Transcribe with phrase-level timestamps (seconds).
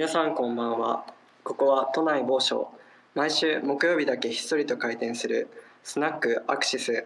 [0.00, 1.04] 皆さんこんばんは。
[1.44, 2.72] ここは都内某所。
[3.14, 5.48] 毎週木曜日だけひっそりと開店する
[5.82, 7.04] スナックアクシス。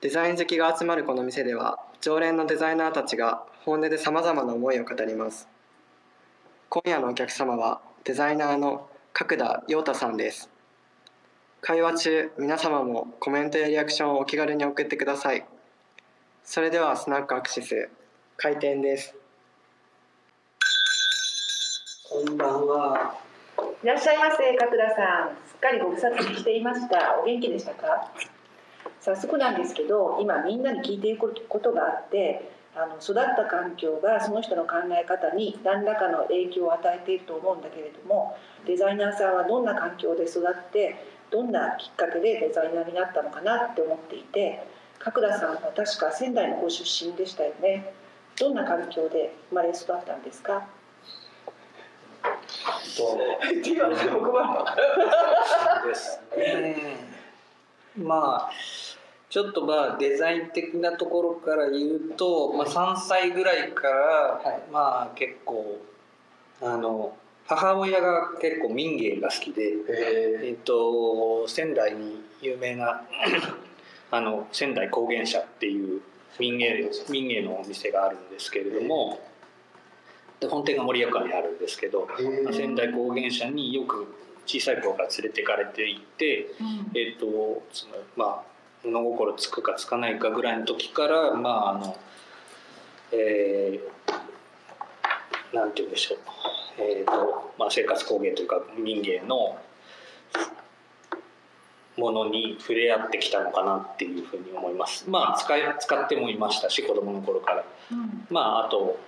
[0.00, 5.48] デザイン好きが集まるこの店では常連のデザイナーたちが本音でさまざまな思いを語ります。
[6.68, 10.48] 今夜のお客様はデザイナーの角田陽太さんです。
[11.60, 15.44] 会話中皆様もコメントやリアクションをお気軽に送ってください。
[16.44, 17.90] それではスナックアクシス
[18.36, 19.17] 開店です。
[22.10, 23.14] こんばんは。
[23.84, 25.36] いらっしゃいませ角田さん。
[25.46, 27.20] すっかりご無沙汰していました。
[27.20, 28.10] お元気でしたか？
[28.98, 40.96] 早速なんですけど今みんなに聞いていることがあってあの育った環境がその人の考え方に何らかの影響を与えていると思うんだけれどもデザイナーさんはどんな環境で育って
[41.30, 44.66] どんなきっかけでデザイナーになったのかなって思っていて
[44.98, 47.92] 角田さんは確か仙台のご出身でしたよね。
[48.40, 50.66] どんな環境で生まれ育ったんですか？
[52.48, 54.66] って言われても困
[55.84, 56.96] るですね。
[57.96, 58.50] まあ
[59.28, 65.80] ちょっとまあデザイン的なところから言うと、まあ、3歳ぐらいから、はい、まあ結構
[66.62, 67.14] あの
[67.46, 69.72] 母親が結構民芸が好きで、
[70.44, 73.02] えっと、仙台に有名な
[74.10, 76.00] あの仙台工芸社っていう
[76.38, 79.18] 民芸民芸のお店があるんですけれども、
[80.40, 82.08] で本店が盛岡にあるんですけど、
[82.52, 84.06] 仙台工芸社によく
[84.46, 88.42] 小さい頃から連れてかれていて、うん、えっ、とそのまあ
[88.84, 91.96] 物心つくかつかないかぐらいの時からまああの
[93.12, 96.18] えー、なんて言うんでしょう、
[96.78, 99.56] えーとまあ、生活工芸というか民芸の
[101.96, 105.10] ものに触れ合ってきたのかなっていうふうに思います。
[105.10, 108.98] まあ使い使ってもいましたし子供の頃から、うん、まああと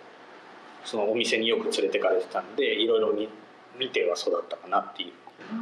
[0.85, 3.29] そのお店によく連れてかれてたんでいろいろ見
[3.79, 5.13] 見ては育ったかなっていう。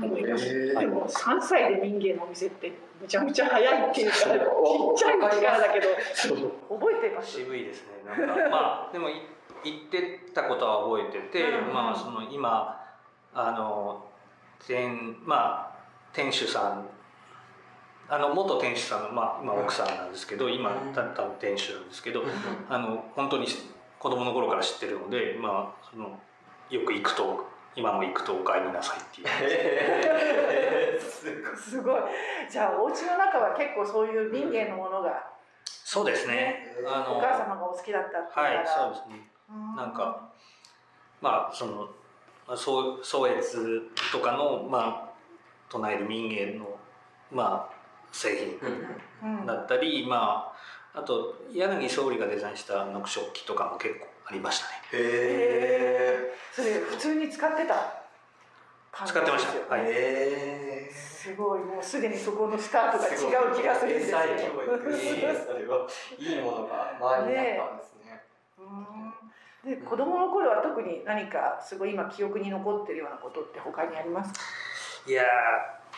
[0.03, 0.45] 思います。
[0.75, 5.87] はい、3歳で民芸のお店ってむちゃむちゃ早いっていうかちっちゃい力だけど
[6.69, 7.33] 覚えてます？
[7.39, 8.37] 渋いですねなんか。
[8.51, 9.09] まあでも
[9.65, 12.85] 言ってたことは覚えてて、うん、まあその今
[13.33, 14.05] あの
[14.59, 15.79] 店まあ
[16.13, 16.87] 店主さん
[18.11, 22.23] あの元店主さんの、まあ、今奥さんなんですけど、今たった店主なんですけど、
[22.71, 23.47] あの本当に
[23.99, 26.19] 子供の頃から知ってるので、まあ、その
[26.71, 29.29] よく行くと今も行くとお帰りなさいっていう。
[31.57, 32.03] すごい。
[32.49, 35.31] じゃあお家の中は結構そういう民芸のものが、
[35.65, 36.77] そうですね。
[36.87, 39.31] あのお母様がお好きだったってはいそうですね。
[39.77, 40.29] なんか
[41.21, 41.89] まあその
[42.57, 45.09] 宗宗越とかのまあ
[45.69, 46.79] 唱える民芸の
[47.31, 47.75] まあ
[48.13, 50.57] 製品だったり、うん、まあ
[50.95, 54.73] あと柳総理がデザインした木食器とかも結構ありましたね。
[54.93, 58.03] へえそれ普通に使ってた
[59.07, 59.75] 使ってました。
[59.75, 59.83] はい。
[59.87, 63.11] へすごいもうすでにそこのスタートが違
[63.53, 64.19] う気がするんですよ。
[66.19, 68.23] いいものが周りにあったんですね。
[69.65, 74.41] で子供の頃は特に何かすごい今記憶に残ってるようなことって他にありますか？
[75.07, 75.25] いや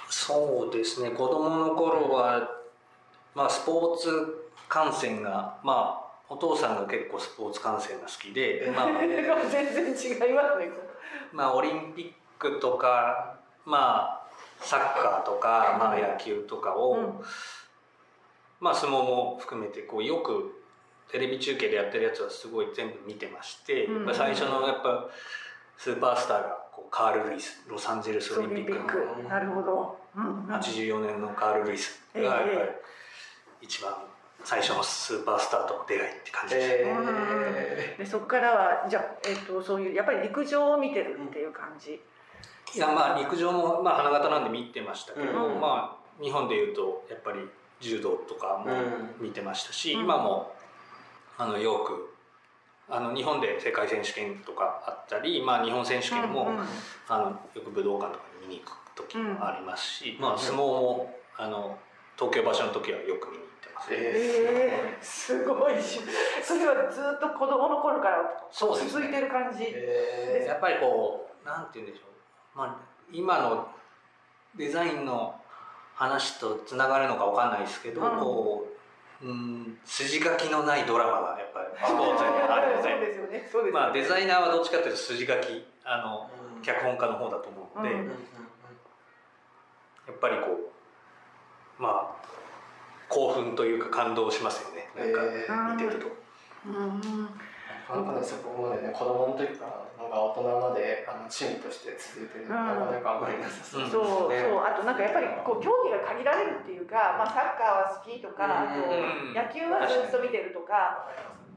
[0.08, 1.10] そうですね。
[1.10, 2.50] 子供の頃は、
[3.34, 4.39] まあ、スポーツ
[4.70, 8.86] 観戦がまあお父さんが結構スポーツ観戦が好きで、 まあ、
[9.50, 10.70] 全然違いますね
[11.32, 13.34] まあオリンピックとか
[13.66, 14.30] まあ
[14.60, 17.24] サッカーとか、まあ、野球とかを、うん、
[18.60, 20.62] まあ相撲も含めてこうよく
[21.10, 25.08] テレビ中継でやってるやつはすごい全部見てまして、うん、最初のやっぱ
[25.76, 29.28] スーパースターがこうカール・ルイスロサンゼルスオリンピックの。
[29.28, 32.68] なるほど、うん、84年のカール・ルイスがやっぱり
[33.62, 33.94] 一番
[34.44, 36.84] 最初のスーパースターとの出会いって感じで。
[36.86, 42.00] えー、でそこからはじゃあ、えーと、そういうやっぱり陸上を見てるっていう感じ、
[42.74, 47.40] いやまあ陸上も、まあ、花形なんで見てましたけど、うん、まあ日本でいうとやっぱり
[47.80, 48.72] 柔道とかも
[49.20, 50.52] 見てましたし、うん、今も
[51.38, 52.14] あのよく
[52.88, 56.64] あの日本で世界選手権とかあったり、まあ、日本選手権も、うんうん、
[57.08, 57.24] あの
[57.54, 61.78] よく武道館とかに見に行く時もありますし、まあ、相撲もあの
[62.16, 63.39] 東京場所の時はよく見に
[63.90, 65.74] えー、すごい。
[66.42, 68.18] それはずっと子供の頃から
[68.52, 72.06] 続いてる感じ、ねえー、やっぱりこうなんて言うんでしょ
[72.54, 72.76] う、まあ、
[73.12, 73.68] 今の
[74.56, 75.34] デザインの
[75.94, 78.66] 話とつながるのかわかんないですけど、うん、こ
[79.22, 83.00] ううん筋書きのないドラマがやっぱりスポーツにあるので。
[83.30, 88.12] ね、まあ、デザイナーはどっちかというと筋書きあの、うん、脚本家の方だと思うので、うん、や
[90.12, 90.46] っぱりこ
[91.78, 92.30] うまあ
[93.10, 94.88] 興奮というか感動しますよね。
[94.96, 96.06] なんか見てると。
[96.66, 97.00] うん
[97.90, 98.06] なん。
[98.06, 104.46] かねそこまでね子供の時からなんか大人まであの趣味として続いてるのなかなかあんまりなさそうですそうね。
[104.46, 104.62] そう。
[104.62, 109.34] あとなんかやっぱりこう競技が限られるっていうか、まあ、サッカーは好きとかあとうん。
[109.34, 111.10] 野球はずっと見てるとか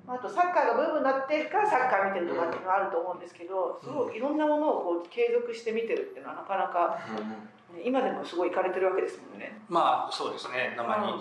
[0.05, 7.29] あとサッカーがブームになってるからサッカー見てるとかっていうのがあると思うんですけどすごいいろんなものをこう継続して見てるっていうのはなかなか、うん。
[7.29, 7.37] ね
[7.83, 9.61] 今でもすごい行かれてるわけですもんね。
[9.69, 11.13] まあそうですねたまに、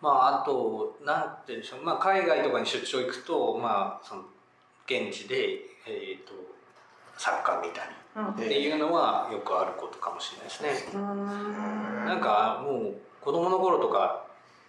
[0.00, 4.22] まああとなんて言うんでしょう、まあ、海外とかに出張行くとまあその
[4.86, 6.32] 現地で、えー、と
[7.16, 8.28] サッカー見たりうん。
[8.28, 10.92] っていうのはよくあることかもしれないですね。
[10.94, 12.06] うん。
[12.06, 14.26] なんかもう子供の頃とか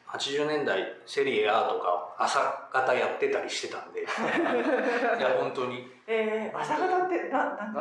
[0.08, 2.40] 80年代セリエ A とか朝
[2.72, 4.02] 方やってたりしてたんで。
[4.06, 5.92] いや本当に。
[6.06, 7.76] えー、朝方ってななん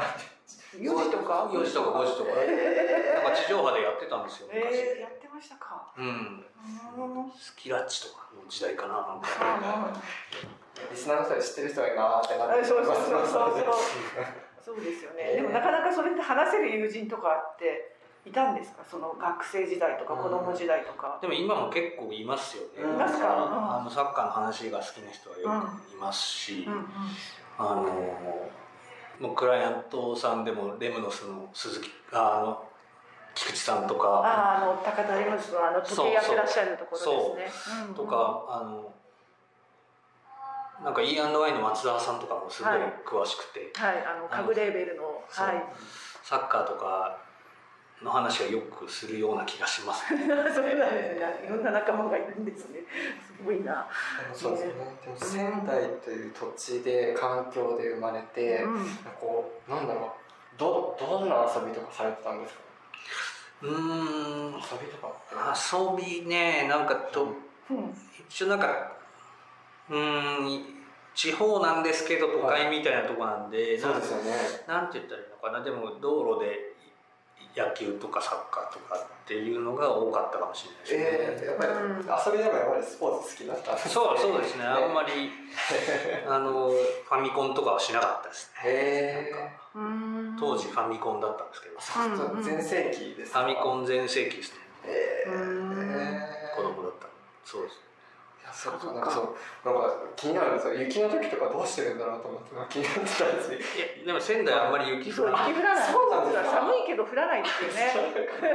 [0.77, 2.31] 4時とか？4時とか5時とか。
[2.37, 5.93] えなんか地上波でやってたんですよー、昔、えー、やってましたか。
[5.97, 6.07] うん。
[6.07, 9.29] うんスキラッチとかの時代かななんか。
[10.91, 13.65] リスナーの人で知ってる人がいいなーってなっそうそうそうそう
[14.65, 14.81] そう。
[14.81, 15.35] ですよね。
[15.37, 18.85] でもなかなかそれって話せる友人とかっていたんですか？
[18.89, 21.19] その学生時代とか子供時代とか。
[21.21, 22.83] でも今も結構いますよね。
[22.83, 23.79] いますか？
[23.81, 25.43] あのサッカーの話が好きな人はよ
[25.91, 26.87] くいますし、うんうん。
[27.59, 28.49] あの
[29.23, 32.69] もうクライアントさんでもレムノスの鈴木あの
[33.37, 34.09] 菊池さんとか。
[34.09, 37.83] あああの高田レムスのあの時計やってらっしゃるところですね。
[37.85, 37.95] うんうん。
[37.95, 38.93] とか、あの
[40.85, 42.73] なんか E&Y の松沢さんとかもすごい
[43.07, 44.05] 詳しくて、はい。
[44.05, 45.65] あのカグレーベルのはい。
[46.25, 47.17] サッカーとか
[48.05, 50.25] の話はよくするような気がしますね。
[50.27, 51.43] そうなんですね。
[51.47, 52.81] いろんな仲間がいるんですね。
[53.39, 53.87] すごいな。
[54.35, 54.73] そうですね。
[55.05, 58.87] でも仙台という土地で環境で生まれて、うん
[59.21, 60.07] こうなんだろ
[60.57, 62.61] うどどんな遊びとかされてたんですか？
[63.63, 66.15] うーん遊びとかって。
[66.15, 67.29] 遊びねなんかと
[67.71, 67.97] うん
[68.29, 68.93] 一応なんか
[69.91, 70.83] うーん
[71.15, 74.33] 地方なんですけど都会みたいなとこなんで、そうですよね。
[74.67, 76.72] なんて言ったらいいのかなでも道路で
[77.57, 81.45] 野球とかサッカーとかっていうのが多かったかもしれないですね。
[81.45, 81.89] えー、やっぱり、うん。
[81.99, 84.65] 遊びながらやっぱりスポーツ好きだったんですねそう そうですね。
[84.65, 85.31] あんまり
[86.29, 88.71] あのファミコンとかはしなかったですね。
[88.71, 89.53] へえ。
[89.75, 90.37] うん。
[90.39, 91.79] 当時ファミコンだったんですけど。
[91.79, 93.41] フうんうん全盛期ですか？
[93.41, 94.59] ァミコン全盛期ですね。
[94.85, 95.33] えー。
[95.33, 96.23] うん。
[96.57, 97.07] 子供だった。
[97.45, 97.81] そうです
[98.53, 99.25] そうかなんかそう
[99.65, 103.59] なんか気になるんですよ雪の時とかどうしてるんだろうと思って気になってたんですよ。
[103.59, 105.93] いやでも仙台あんまり雪そう降らない雪降らない。
[105.93, 107.93] そうなんですか寒いけど降らないっていうね。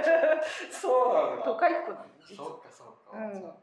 [0.71, 1.43] そうなんだ。
[1.45, 2.35] 都会っ子なんです。
[2.35, 3.17] そうかそうか。
[3.17, 3.53] うん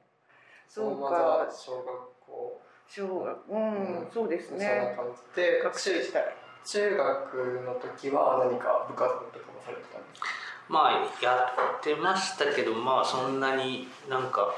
[0.68, 1.46] そうか。
[1.52, 1.86] 小学
[2.26, 4.94] 校小学うん、うんそうですそんなね。
[4.96, 6.34] 感じで学生時代。
[6.64, 10.26] 中学の時は何か部活とかもされてたんですか？
[10.68, 14.52] まあやってましたけどまあそんなになんか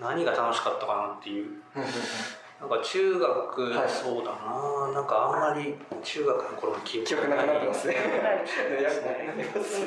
[0.00, 1.60] 何が楽しかったかなっていう。
[2.60, 3.88] なんか中学、はい。
[3.90, 4.92] そうだな。
[4.94, 7.96] なんかあんまり中学の頃の記憶記憶なくなってますね。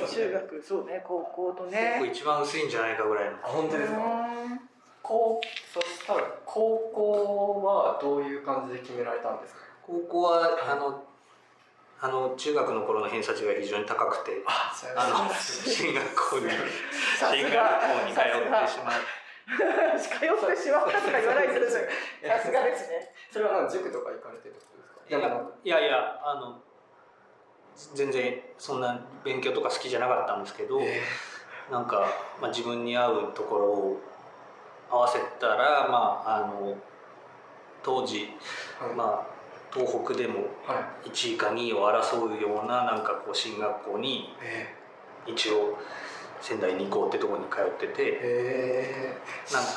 [0.09, 1.01] 中学そうね。
[1.05, 2.05] 高校と結ね構。
[2.05, 3.31] 一番薄いんじゃないかぐらいの。
[3.31, 3.97] あ本当ですか？
[3.97, 4.59] うん。
[5.01, 5.39] 高
[5.73, 9.61] そしたら高校はどういう感じで決められたんですか？
[9.85, 11.03] 高校はあの
[12.01, 14.43] あの中学の頃の偏差値が非常に高くて。
[14.45, 14.73] あ、
[15.29, 16.49] の進学校に
[17.17, 18.93] さ進学校に通ってしまう
[19.97, 21.83] 通ってしまったとか言わないでください。
[22.27, 23.13] さすがですね。
[23.31, 25.49] それは塾とか行かれてるってことですか？
[25.63, 26.59] いやいやいやあの
[27.93, 31.01] 全然そんな勉強とか好きじゃなかったんですけど、え
[31.69, 32.07] なんか、
[32.41, 34.01] まあ、自分に合うところを
[34.89, 36.75] 合わせたら、まあ、あの
[37.83, 41.09] 当時、ーはいまあ、東北でもはい。
[41.09, 44.73] 1位か2位を争うようななんかこう進学校にえ
[45.25, 45.77] 一応
[46.45, 49.17] 仙台二高ってところに通ってー、てえ
[49.51, 49.69] なんか。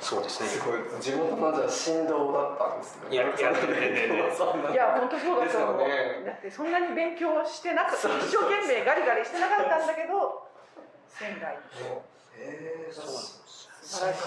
[0.00, 0.50] そうですー、ね。
[0.50, 0.82] すごい。
[1.00, 3.14] 地元のじゃあ振動だったんですね。
[3.14, 5.46] いやいやいや本当そうだと思う。
[5.46, 6.26] ですよね。
[6.26, 8.08] だってそんなに勉強してなかった。
[8.18, 10.42] 一生懸命ガリガリしてなかったんだけど
[11.06, 11.62] 仙台に。
[12.34, 14.22] えー、そうなんです素晴らしい。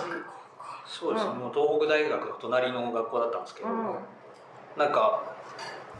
[0.87, 1.25] そうです。
[1.25, 3.95] ね、うんもう東北大学の隣の学校だったんですけど、うん。
[4.77, 5.23] なんか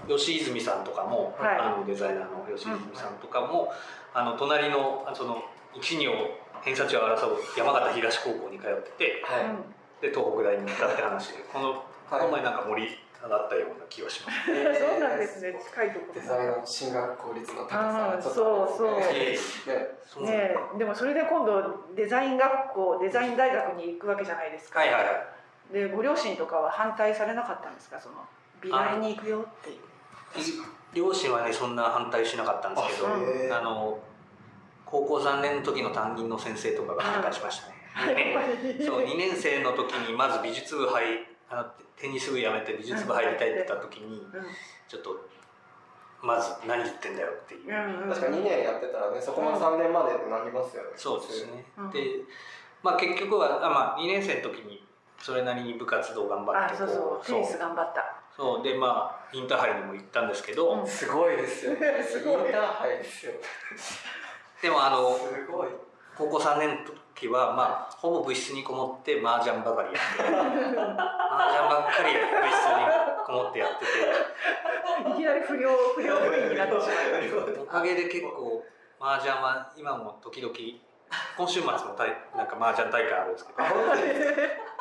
[0.08, 1.60] 吉泉さんとかも、はい。
[1.60, 3.72] あのデザイナーの吉泉さんとかも、
[4.14, 9.46] あの隣のその一二を偏差値を争う山形東高校に通っててはい。
[10.02, 12.90] で東北大に行ったって話でこのこはいの前なんか盛り
[13.24, 14.48] 上がったような気がします。
[14.48, 15.56] そうなんですね。
[15.64, 19.38] 近いところデザインの進学効率の高さあーがちょっとそうそうね
[20.08, 24.80] そうねえでもそれで今度デザイン学校デザイン大学に行くわけじゃないですか。
[24.80, 25.74] はいはいはい。
[25.74, 28.02] でご両親とかは反対されなかったんですか？
[28.02, 28.16] その
[28.60, 29.78] 美大に行くよっていう。
[30.94, 33.08] 両親はねそんな反対しなかったんですけど、
[33.58, 34.00] あの
[34.86, 37.76] 高校3年の時の担任の先生とかが反対しましたね。
[38.86, 41.04] そう2年生の時にまず美術部入
[41.50, 41.66] あの
[41.98, 44.22] テニス部やめて美術部入りたいって言った時に
[44.88, 45.30] ちょっと
[46.22, 47.68] まず何言ってんだよっていう、
[48.10, 51.90] 確か2年やってたらねそこも3年までなりますよね、そうですね、うん。
[51.92, 52.00] で
[52.84, 54.84] まあ結局はあ、まあ、2年生の時に
[55.20, 57.26] それなりに部活動頑張ってあそうそう。
[57.26, 58.11] テニス頑張った
[58.42, 60.88] そうでまあインターハイにも行ったんですけど、うん。
[60.88, 62.02] すごいですよね。
[62.02, 62.46] すごい。
[62.48, 63.34] インターハイですよ。
[64.64, 65.68] でもあのすごい。
[66.18, 73.92] 高校3年の時はまあほぼ部室にこもって麻雀ばかりやって 麻雀ばっかり部室にこもってやってて。
[75.10, 76.88] いきなり不良不良部員になってし
[77.34, 78.64] まうおかげで結構
[79.00, 80.54] 麻雀は今も時々
[81.38, 83.60] 今週末もたいなんか麻雀大会あるんですけど。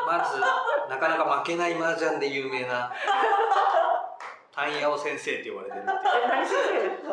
[0.07, 0.41] まず
[0.89, 2.91] なかなか負けない麻雀で有名な
[4.53, 5.85] タンヤオ先生って呼ばれてるっ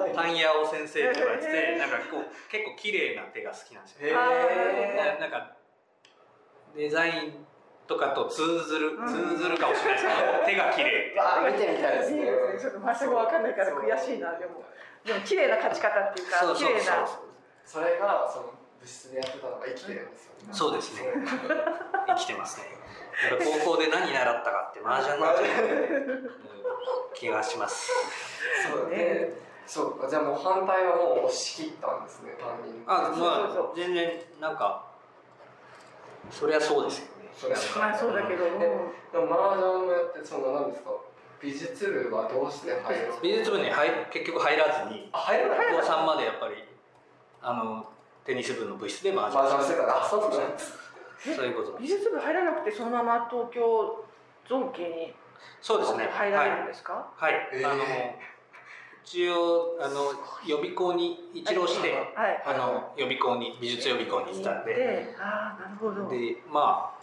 [0.09, 4.07] てタンヤオ先生って言われててなんかこう結構綺麗な手が好きなんですよ。
[4.07, 5.19] へー。
[5.19, 5.55] ななんか
[6.75, 7.45] デザイン
[7.88, 9.07] とかと通ずるうん。
[9.07, 12.25] 通ずるかもしれないですけど手が綺麗えあー見てみたいですね。
[12.59, 14.63] ちょっと全く分かんないから悔しいなでも。
[15.05, 17.05] でも綺麗な勝ち方っていうかそうそう綺麗な。
[17.07, 17.27] そう
[17.65, 20.53] それがその部室でやってたのが生きてるんですよね。
[20.53, 21.13] そうですね。
[22.07, 22.67] 生きてますね。
[23.63, 25.46] 高校で何習ったかって麻雀なんじゃ
[27.15, 27.91] 気がします。
[28.69, 29.34] そうで
[29.65, 34.86] そうじゃあもう反対はもう押し切ったんですね担任あそうまあそう全然なんか
[36.31, 37.12] そりゃそうですよね。
[37.36, 38.46] それはまあそうだけど。
[38.50, 38.65] もで
[39.12, 40.91] でも麻雀もやってその何ですか
[41.41, 43.24] 美術部はどうして入るんですか？
[43.24, 45.10] 美術部に入結局入らずに。
[45.12, 45.67] あ入らない。
[45.74, 46.63] 高3までやっぱり
[47.41, 47.89] あの
[48.27, 50.74] テニス部の部室で麻麻雀雀してたらあそうなんです。
[51.34, 54.05] そういうこと美術部入らなくてそのまま東京
[54.48, 55.13] 造形に
[55.62, 56.10] そうですね。
[56.12, 57.72] 入られるんですか、はい、えー。
[57.72, 57.84] あの
[59.05, 60.12] 一応あの
[60.46, 62.43] 予備校に一浪して、はい。
[62.46, 64.74] あの予備校に美術予備校に行ったんで。
[64.75, 66.10] でああなるほど。
[66.10, 67.00] でまあ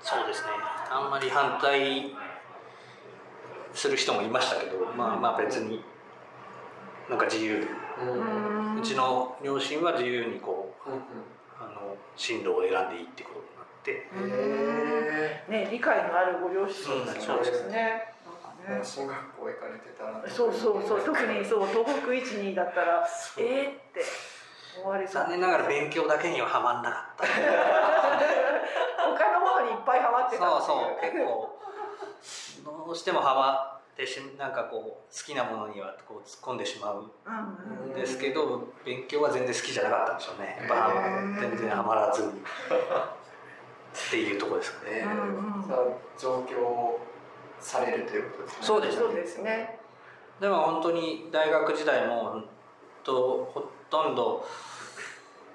[0.00, 0.48] そうですね。
[0.90, 2.14] あんまり反対
[3.74, 5.84] する人もいましたけどまあまあ別に
[7.10, 7.68] なんか自由
[7.98, 10.96] うちの両親は自由にこううん
[11.58, 14.06] あの進路を選んでいいってことになって。
[14.12, 18.12] へね理解のあるご両親うんそうですね。
[18.26, 18.80] なんかね。
[18.80, 21.00] え進学校行かれてたらそうそうそう。
[21.00, 24.04] 特にそう東北一二だったらえーって
[24.82, 25.22] 思われそう。
[25.22, 27.24] 残念ながら勉強だけにはハマんなかった。
[29.06, 31.00] 他のものにいっぱいハマってたそうそう。
[31.00, 31.58] 結構
[32.64, 34.76] どうしてもハマってしなんかこ
[35.10, 37.94] う好きなものにはこう突っ込んでしまううん。
[37.94, 40.56] ですけど勉強は全然好きじゃなかったんでしょうね。
[40.60, 42.24] やっぱへー全然ハマらず。
[42.24, 42.32] にっ
[44.10, 44.90] ていうところですかね。
[44.98, 45.64] えうんうん。
[46.18, 47.00] 上京
[47.58, 48.66] されるということですね。
[48.66, 49.78] そうですそうですね。
[50.40, 52.44] でも本当に大学時代も本
[53.02, 53.12] 当
[53.46, 54.46] ほとんど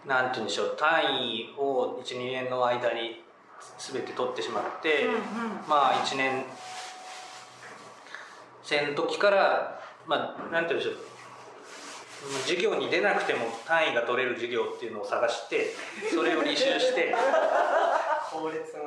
[0.07, 3.23] なんて言うんでしょう単位を12年の間に
[3.77, 5.19] 全て取ってしまって、うんうん。
[5.69, 6.43] まあ1年
[8.71, 10.95] 生の時からまあなんて言うんでしょう。
[12.43, 15.73] 授業に出なくても単位が取れる授業っていうのを探して
[16.13, 17.15] それを履修して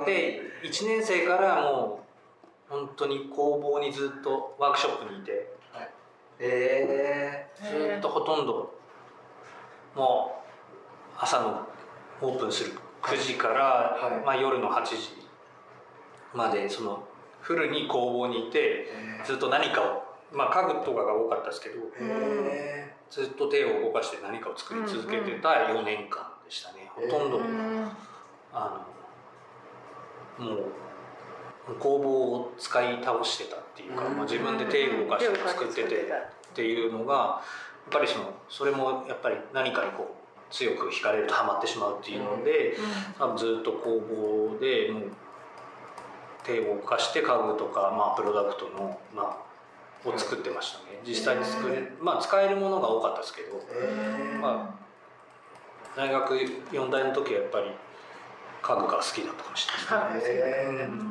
[0.06, 2.06] で1年生からも
[2.70, 5.52] う本当に工房にずっとワークショップにいて
[6.38, 8.72] えずっとほとんど
[9.96, 10.44] も
[11.14, 11.66] う朝の
[12.20, 12.72] オープンする
[13.02, 13.64] 9時から、
[14.00, 14.24] はい。
[14.24, 15.10] まあ、夜の8時
[16.32, 17.06] までその
[17.44, 19.24] フルに工房にいてー。
[19.24, 27.88] ずっと何かを、まあ、家具とかが多かったですけどえずっと手を動かして何かを作り続けてた4年間でしたね、うんほとんど、うん。
[28.52, 28.86] あ
[30.38, 34.16] のもう工房を使い倒してたっていうか、うん。
[34.16, 37.40] まあ、自分で手を動かして作っててっていうのがや
[37.90, 42.76] っぱりそのそれもやっぱり何かにこう強く惹かれるとハマってしまうっていうので、
[43.18, 45.02] 多分ずっと工房でもう
[46.44, 49.40] 手を動かして家具とか、まあ、プロダクトの、ま
[50.04, 51.00] あ、を作ってましたね。
[51.06, 54.38] 実際に作れ、まあ、使えるものが多かったですけどえー。
[54.40, 54.78] ま
[55.96, 57.70] 大学4大の時はやっぱり
[58.62, 61.04] 家具が好きだったかもしれないですね。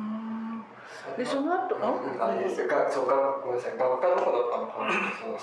[1.18, 1.82] でその後うん。
[2.22, 3.76] あいいですよがそうがごめんなさい。
[3.76, 4.92] 学科の方だったのかな。
[5.20, 5.38] その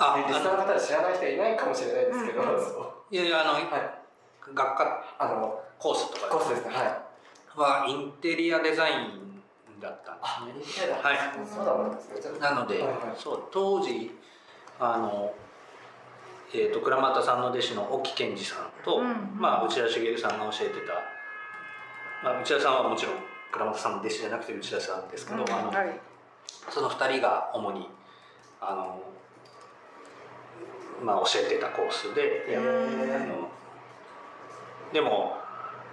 [0.00, 2.58] あリスナーの方で知らない人いないかもしれないですけど、うん。
[3.10, 3.64] いやいやあの、はい。
[4.54, 6.74] 学科あのコースとかコースですね。
[6.74, 7.07] はい
[7.58, 9.28] はインテリアデザイン
[9.80, 10.12] だった
[10.44, 10.92] んですね。
[10.92, 12.40] はい。
[12.40, 12.82] なので、
[13.16, 14.10] そう当時
[14.78, 15.32] あの、
[16.54, 20.94] えー、と倉俣さんの弟子の沖健二さんと、うんまあ、内田茂さんが教えてた、
[22.24, 23.14] まあ、内田さんはもちろん
[23.52, 26.00] 倉俣さんの弟子じゃなくて内田さんですけど、あのはい。
[26.70, 27.88] その2人が主に
[28.60, 29.02] あの、
[31.04, 32.60] まあ、教えてたコースで、あ
[33.26, 33.50] の
[34.92, 35.36] でも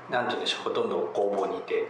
[0.09, 1.87] なんて言うんでしょうほとんど工房にいて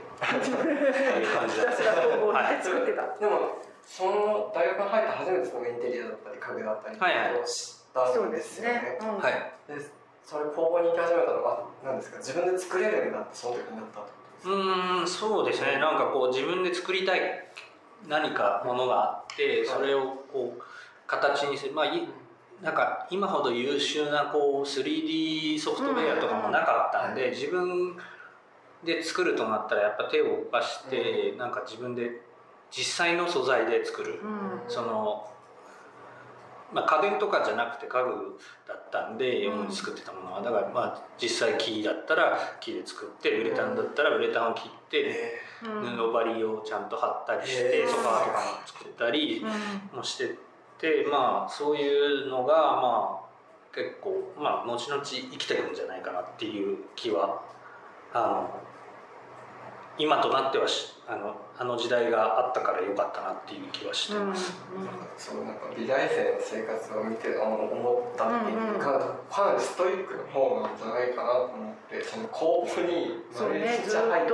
[3.19, 7.39] でもその大学に入って初めてそのインテリアだったり家具だったりはいはい。
[7.39, 8.73] を知ったそうんでですすよね。
[8.73, 9.17] ね、うん。
[9.19, 9.33] はい。
[9.67, 9.75] で
[10.23, 12.17] それ工房に行き始めたのは何ですか？
[12.17, 15.77] 自分で作れるんだってその時になったってことですうんそうですね。
[15.79, 17.21] なんかこう自分で作りたい
[18.07, 20.61] 何かものがあってそれをこう
[21.07, 21.73] 形にする。
[21.73, 22.07] まあい
[22.65, 27.95] なんか今ほど優秀なこう 3D ソフトウェアとかもなかったんで、自分
[28.83, 32.21] で作るとなったらやっぱ手を動かして、なんか自分で
[32.71, 34.61] 実際の素材で作る、うん。
[34.67, 35.29] その、
[36.73, 40.41] まあ、家電とかじゃなくて家具だったんで主に作ってたものは。
[40.41, 49.45] だからまあ実際木だったら木で作ってウレタンだったらウレタンを切って布張りをちゃんと貼ったりしてソファーとかも作ったり
[49.93, 49.97] うん。
[49.97, 50.35] もして
[50.79, 53.25] てまあそういうのがまあ
[53.73, 57.41] 結構まあ後々生きてくんじゃないかなっていう気は
[58.13, 58.59] あの
[59.97, 64.19] 今となってはしあのあの時代があったからよかったなっていう気はして。
[64.19, 64.53] ます。
[65.17, 68.79] そうなんか美大生の生活を見てあの思ったっていううんうん。
[68.79, 68.99] か、
[69.31, 74.31] かなりストイックな方なんじゃないかなと思ってその工房にそうね丸一ずっ日入って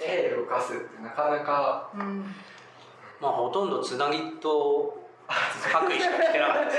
[0.00, 2.34] 手を動かすってなかなかうん。
[3.20, 6.64] まあほとんどつなぎと白衣しか着てなかった。
[6.64, 6.76] です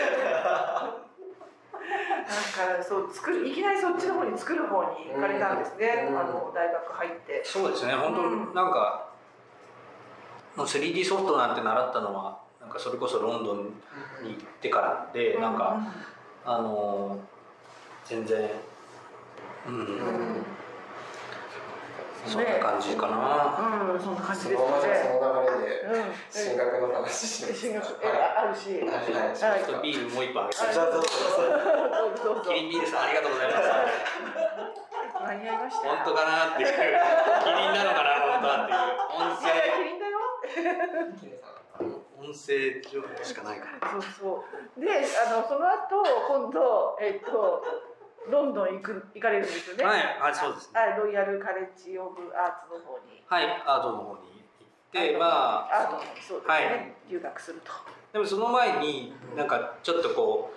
[2.26, 6.20] なんかそう作るいきなりそっちの方に作る方に行かれたんですね、うん。
[6.20, 7.42] あの大学入って。
[7.44, 7.94] そうですね。
[7.94, 9.10] 本当、うんなんか
[10.56, 13.58] もう 3D ソフトなんて習ったのはなんかそれこそロンドン
[14.24, 15.14] に行ってからなん。
[15.14, 15.78] で、なんか
[16.46, 17.20] あの
[18.06, 18.50] 全然
[19.68, 20.35] うん、うん、うん
[22.26, 24.66] そんな感じかな、うん、そんな感じそですね。
[24.66, 28.82] のままじゃその流れでうん、進学の話して進学えはいああるし。
[28.82, 30.66] はいちょっとビールもう一本あげて。
[30.66, 30.74] はい。
[30.74, 31.10] じゃあどうぞ。
[32.24, 33.70] どうぞキリンビールさんありがとうございます。
[35.22, 35.90] 間に合いました。
[35.90, 36.70] 本当かなっていう。
[36.70, 38.90] キリンなのかな本当はっていう。
[39.22, 39.54] 音声。
[39.78, 40.18] キリンだよ。
[41.20, 41.86] キネさん
[42.26, 43.92] 音声情報しかないから。
[43.92, 44.44] そうそ
[44.78, 44.82] う。
[44.82, 47.62] で、あのその後今度えっと
[48.30, 49.84] ロンドン行く行かれるんですよね。
[49.84, 50.80] はいはいそうですね。
[50.80, 53.24] はい、ロイヤルカレッジオブアーツの方に。
[53.28, 54.36] はいアートの方に。
[54.94, 56.94] 行ってまあアートの方にそうですね、はい。
[57.10, 57.72] 留学すると。
[58.14, 60.54] でもその前になんかちょっとこ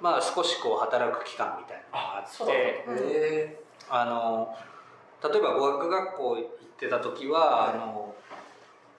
[0.00, 4.54] うまあ少しこう働く期間みたいなのがあってへあの
[5.22, 6.46] 例えば語学学校行っ
[6.78, 8.14] てた時は、あの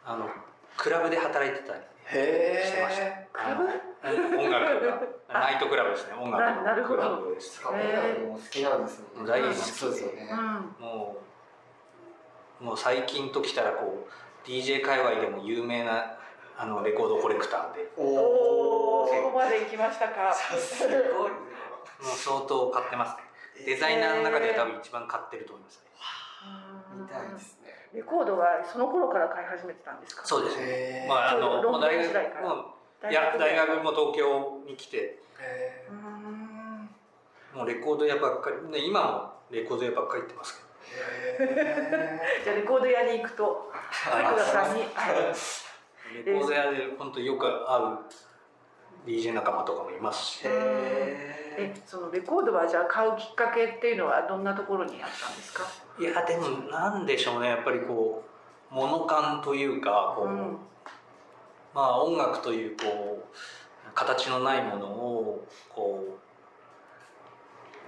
[0.04, 0.28] あの
[0.76, 4.38] クラブで働いてたりえしてました、へクラブ？
[4.40, 6.14] 音楽がナイトクラブですね。
[6.14, 9.32] 音楽のクラブですー音楽も好きなんですもんね。
[9.32, 10.30] 大好きそうですよね。
[10.32, 10.38] うん。
[10.86, 11.18] も
[12.62, 16.18] うもう最近ときたらこう DJ 界隈でも有名な
[16.58, 17.90] あのレコードコレクターで。
[17.98, 20.34] おお、そこもまで行きましたか。
[20.34, 21.32] すごいもう
[22.04, 23.66] 相当買ってますね。
[23.66, 25.86] デザイナーの中では多分一番買ってると思いますね。
[27.02, 27.74] みたいですね。
[27.94, 30.26] レコードはその頃から買い始めてたんですか？
[30.26, 31.08] そうですね。
[31.10, 32.48] まああのもう大時代から。
[32.48, 32.75] 学
[33.10, 35.20] いや大学も東京に来て。
[37.54, 38.70] もうレコード屋ばっかり。
[38.72, 40.66] ね今もレコード屋ばっかり行ってます
[41.38, 41.54] けど。
[42.44, 43.72] じゃあレコード屋に行くと。
[43.92, 44.82] 福田さんに。
[44.82, 47.98] はいレコード屋で本当よく会う
[49.06, 50.42] DJ 仲間とかもいますし。
[50.46, 55.64] え、そのレコードはじゃあ買うきっかけっていうのはどんなところにあったんですか？
[56.00, 57.50] いやでもなんでしょうね。
[57.50, 58.24] やっぱりこ
[58.72, 60.58] う物感というかこう、うん。
[61.76, 63.36] まあ音楽というこう
[63.94, 66.18] 形のないものをこ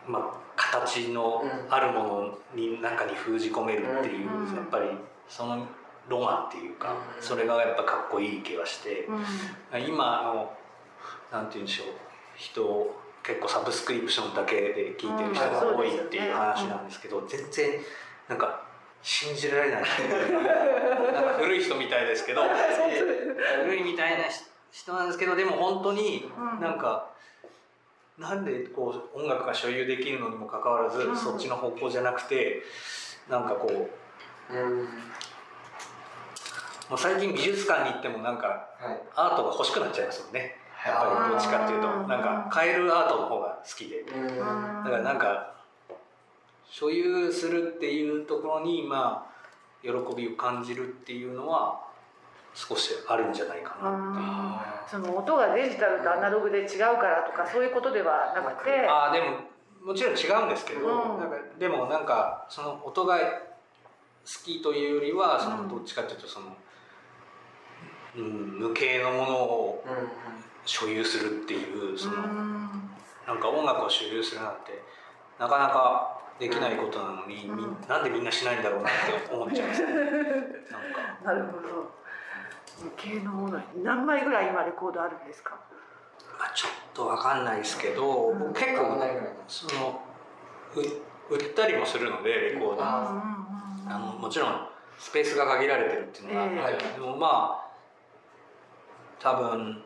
[0.07, 4.55] うまあ形のあるものに中に封じ込めるっていう、うん。
[4.55, 4.89] やっぱり
[5.29, 5.65] その
[6.09, 7.23] ロマンっていうか、うん。
[7.23, 9.07] それがやっぱかっこいい気がして、
[9.73, 9.83] うん。
[9.87, 10.51] 今あの
[11.31, 11.87] なんて言うんでしょう
[12.35, 17.71] 人結構サブスクリプションだけで聞いてる人が多いっていう話なんですけど、全然
[18.29, 18.66] なんか
[19.01, 19.81] 信じられない。
[19.81, 22.43] なんか古い人みたいですけど。
[23.63, 24.25] 古いみたいな
[24.71, 26.59] 人なんですけどでも本当にうん。
[26.59, 27.09] なんか、
[28.17, 31.17] なんでこう音楽が所有できるのにもかかわらず、うん。
[31.17, 32.63] そっちの方向じゃなくて
[33.29, 34.77] なんかこううん。
[36.89, 38.47] もう最近美術館に行ってもなんか
[38.79, 39.01] はい。
[39.15, 40.55] アートが欲しくなっちゃいますもんね。
[40.85, 41.87] やっぱりどっちかっていうと。
[42.07, 44.01] なんか買えるアートの方が好きで。
[44.01, 44.37] うん。
[44.37, 45.56] だからなんか
[46.69, 49.37] 所有するっていうところにまあ
[49.81, 51.81] 喜びを感じるっていうのは
[52.53, 54.85] 少しあるんじゃないかな。
[54.89, 58.87] その音がデジタルとアナログで違うからとかそういうことではなくて。
[58.87, 59.47] ああでも
[59.83, 61.19] もちろん違うんですけど、うん。
[61.19, 63.23] なんかでもなんかその音が好
[64.43, 66.47] きというよりはそのどっちかというとその、
[68.17, 69.93] うん、無形のものをうん
[70.65, 72.89] 所有するっていうその、うん。
[73.25, 74.81] なんか音楽を所有するなんて
[75.39, 78.91] なかなかできないことなのに、みなんでみんなしないんだろうなっ
[79.27, 79.97] て思っちゃいますなんか。
[81.25, 81.97] なるほど。
[82.83, 85.57] 無形のものに何枚ぐらい今レコードあるんですか？
[86.37, 88.53] まあ、ちょっとわかんないですけど、うん。
[88.53, 89.01] 結構
[89.47, 90.01] その
[90.75, 90.81] う
[91.33, 93.23] 売ったりもするのでレコードあ
[93.87, 94.67] あのもちろん
[94.99, 96.99] スペースが限られてるっていうのがあって、ええ。
[96.99, 97.67] でもまあ
[99.19, 99.83] 多分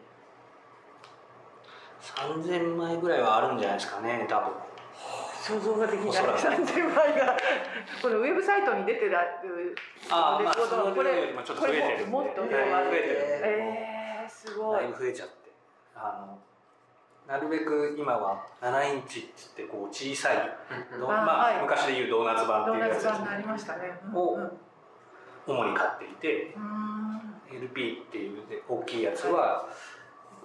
[2.02, 4.50] 3000枚ぐらいはあるんじゃないですかね多分
[5.42, 6.10] 想像ができない。
[6.10, 6.40] おそらく。
[6.40, 7.38] 3000枚が。
[8.02, 9.18] このウェブサイトに出てる。
[10.10, 10.84] ああまあレコード。
[10.84, 13.42] そのこれもっと増えてるももっと増えてるんで。
[13.44, 14.82] えー、すごい。
[14.82, 15.34] だいぶ増えちゃって。
[15.96, 16.40] あの
[17.28, 20.38] なるべく今は7インチって言ってこう小さい
[21.00, 21.62] ドあまあ、はい。
[21.62, 22.94] 昔でいうドーナツ版っていうやつ。
[22.94, 24.00] ですツ版がありましたね。
[24.06, 24.16] うん。
[24.16, 24.52] をうん
[25.48, 26.56] 主に買っていて
[27.52, 29.68] LP っていうで大きいやつは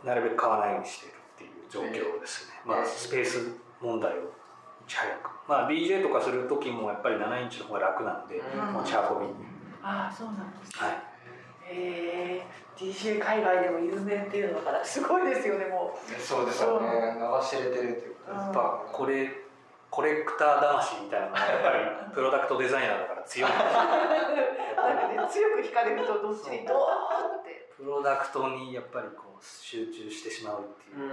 [0.04, 4.32] なるべく買わないようにしてるっていう状況ですね、まあスペース問題を
[4.86, 5.30] いち早く。
[5.48, 8.72] まあ DJ とかする時もやっぱり7インチの方が楽なんで、うん。
[8.74, 9.34] 持ち運びに。
[9.82, 10.88] ああそうなんですね。
[10.88, 11.16] はい。
[11.68, 18.38] えー、DJ 海外でも有名っていうのからすごいですよねもそうですよね流し入れてるっていうことうん。
[18.38, 19.28] やっぱこれ
[19.90, 23.64] コレクター魂みたいなのがやっぱり プロダクトデザイナーだから強いんです。
[23.64, 27.72] ようなんかね強く惹かれるとどっちにドーンって。
[27.76, 31.12] プロダクトにやっぱりこう集中してしまうっていう、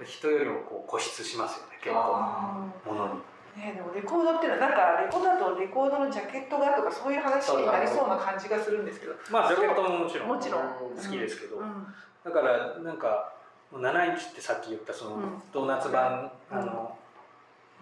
[0.00, 0.06] うん。
[0.06, 2.00] 人よりもこう固執しますよね結構。
[2.00, 3.20] あものに。
[3.56, 9.14] ねでもレコードっていうのはなんかレコードだとレコードのジャケットがとかそういう話になりそうな感じがするんですけど。
[9.30, 10.28] まあジャケットももちろん。
[10.28, 10.62] もちろん。
[10.62, 11.86] 好きですけど、うん。
[12.24, 13.32] だからなんか
[13.72, 15.42] 7インチってさっき言ったそのうん。
[15.52, 16.58] ドーナツ版、うん。
[16.58, 16.96] あの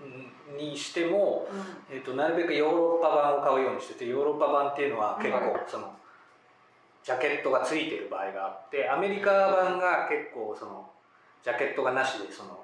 [0.00, 1.56] うんにしても、う
[1.92, 1.96] ん。
[1.96, 5.92] えー、となるべくヨーロッパ版を買うようにしててヨーロッパ版っていうのは結構はいその
[7.08, 10.84] ジャケットがついてる場合があってアメリカ版が結構その
[11.42, 12.60] ジャケットがなしでその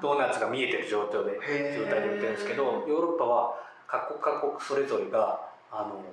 [0.00, 5.40] ドーナツが見えてる状態で状態で売ってるんですけどヨーロッパは各国各国それぞれが
[5.72, 6.04] あの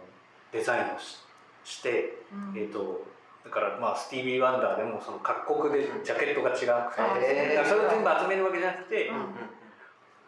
[0.52, 1.22] デザインをし
[1.64, 2.58] して、うん。
[2.58, 3.06] えー、と
[3.46, 9.18] だからまあスティービー・ワンダーでもその各国でジャケットが違くて、それを全部集めるわけじゃなくて、うん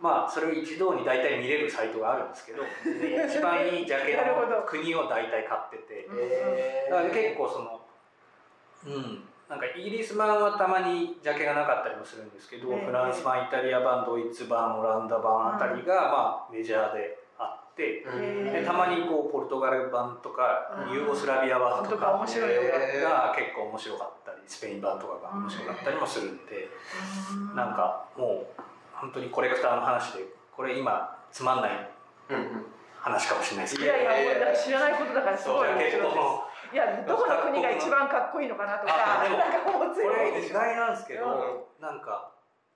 [0.01, 6.07] まあそれを一堂に大体見れるサイトがあるんですけどで 一番いいジャケの国を大体買ってて。
[6.12, 7.81] えだから結構その
[8.85, 9.29] うん。
[9.49, 12.85] なんかイギリス版はたまにジャケがなかったりもするんですけど、ええ。
[12.85, 20.93] フランス版イタリア版ドイツ版オランダ版あたりがまあメジャーであって、うんでたまにこうポルトガル版とかうん。
[20.93, 26.69] ユーゴスラビア版とか面か白いのがえが結構面白かったりスペイン版とかが面白かったりもするんで。
[27.55, 28.62] なんかもう
[28.99, 31.89] 本当にコレクターの話でこれ今つまんない
[32.29, 32.65] うん
[32.99, 34.45] 話かもしれないですいけどやいや。
[34.45, 36.15] もう知らないことだからすごい面結白いです。
[36.15, 39.89] 構いやどこの国が一番かっこいいのかなとかなんかもう。
[39.89, 42.31] こ強いれ意外なんですけうどなんか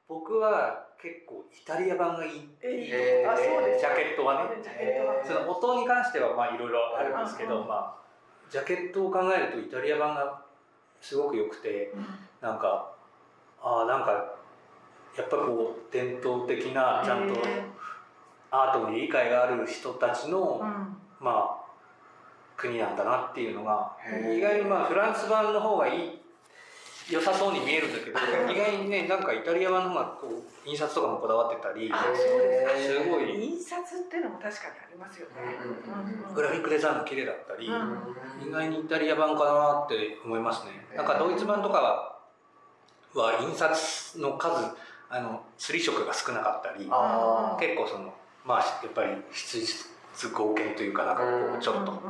[0.08, 2.50] 僕は結構イタリア版がいい。
[2.62, 4.62] えーあそうですジャケットはね。
[4.64, 5.42] ジャケットが。
[5.44, 8.04] その音に関してはまあいろいろあるんですけど、うんまあ
[8.50, 10.42] ジャケットを考えるとイタリア版が
[11.02, 12.06] すごく良くてうん。
[12.40, 12.94] なんか
[13.62, 14.33] ああなんか
[15.18, 17.64] やっぱこう伝統的なちゃんとへ
[18.52, 20.98] アートに理解がある人たちの、ーうん。
[21.20, 21.64] まあ
[22.56, 23.92] 国なんだなっていうのが
[24.32, 26.24] 意外にまあフランス版の方がいい
[27.10, 28.20] 良さそうに見えるんだけど
[28.52, 33.44] 意外にねなんかイタリア版の方がこう印刷とかもこだわってたりあそうですすごい。
[33.44, 35.34] 印刷っていうのも確かにありますよね。
[35.62, 38.48] うんうんグラフィックデザインも綺麗だったり、うん。
[38.48, 40.88] 意外にイタリア版かなって思いますね。
[40.96, 42.18] なんかドイツ版とか
[43.14, 44.76] は印刷の数
[45.14, 48.12] あの刷り色が少なかったりあ結構その
[48.44, 52.02] まあやっぱり質実合憲というかなんかこうちょっと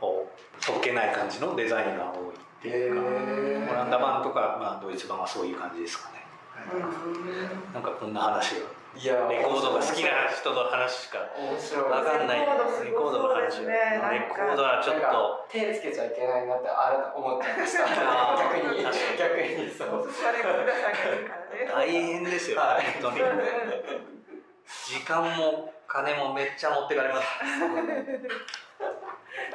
[0.00, 6.16] こうそっけない感じのデザインが多いっていうかオランダ版とか、まあ、ドイツ版はそういう感じですかね。
[6.72, 8.60] うんなんかこんな話が
[8.96, 11.90] いやレコードが好きな人の話しか面白い。
[11.90, 12.40] わかんない。
[12.40, 15.46] レコードすレコードの話レコードはちょっと。
[15.52, 17.84] 手つけちゃいけないなってあれ思っちゃいました。
[18.40, 18.80] 逆に。
[18.80, 20.08] 逆にそう。
[21.68, 23.02] 大変ですよ、はい。
[23.02, 23.24] 本当に。
[24.64, 27.26] 時間も金もめっちゃ持ってかれます。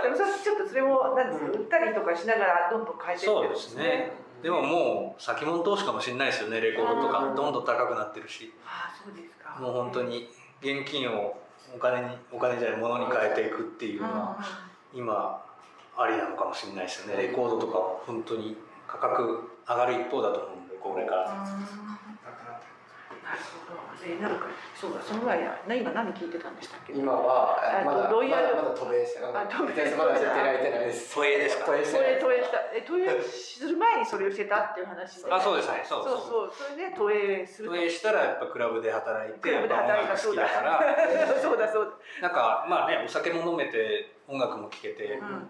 [0.02, 3.84] でもさちょっとそれもなんですか売ったりとかしながらどんどん変えていってそうでるんですね。
[3.84, 7.12] すねでももう先物投資かもしれないですよねレコードとうん。
[7.12, 8.54] かどんどん高くなってるし。
[8.66, 9.60] ああそうですか。
[9.60, 10.30] もう本当に
[10.62, 11.38] 現金を
[11.76, 14.38] お金にお金じゃない物に変えていくっていうのは
[14.94, 15.44] 今
[15.98, 17.22] ありなのかもしれないですよね。
[17.24, 21.46] レコードとかは本当に価格上がる一方だと思うんでこれから
[23.32, 23.82] なるほど。
[24.04, 26.94] えなんかそうだその前やな今何聞いてたんでしたっけ？
[26.94, 45.50] 今はまだロイヤルまだまだ渡米してあ渡米まだ出てないです都営ですか渡米してないトイレトイレしたえトイレする前にそれをしてたっていう話であそうですねそうそうそうそれで投影する投影したらやっぱクラブで働いてクラブで働いたそうだ音楽好きだからそうだそうなんかまあねお酒も飲めて音楽も聴けて、うん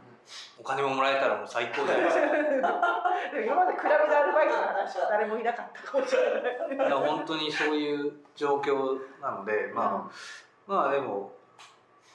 [0.60, 3.04] お金ももらえたらもう最高じゃないですか。
[3.44, 6.88] 今までクラブでアルバイトの話は誰もいなかったかもしれない。
[6.88, 11.34] いや本当にそういう状況なのでまあ、まあでも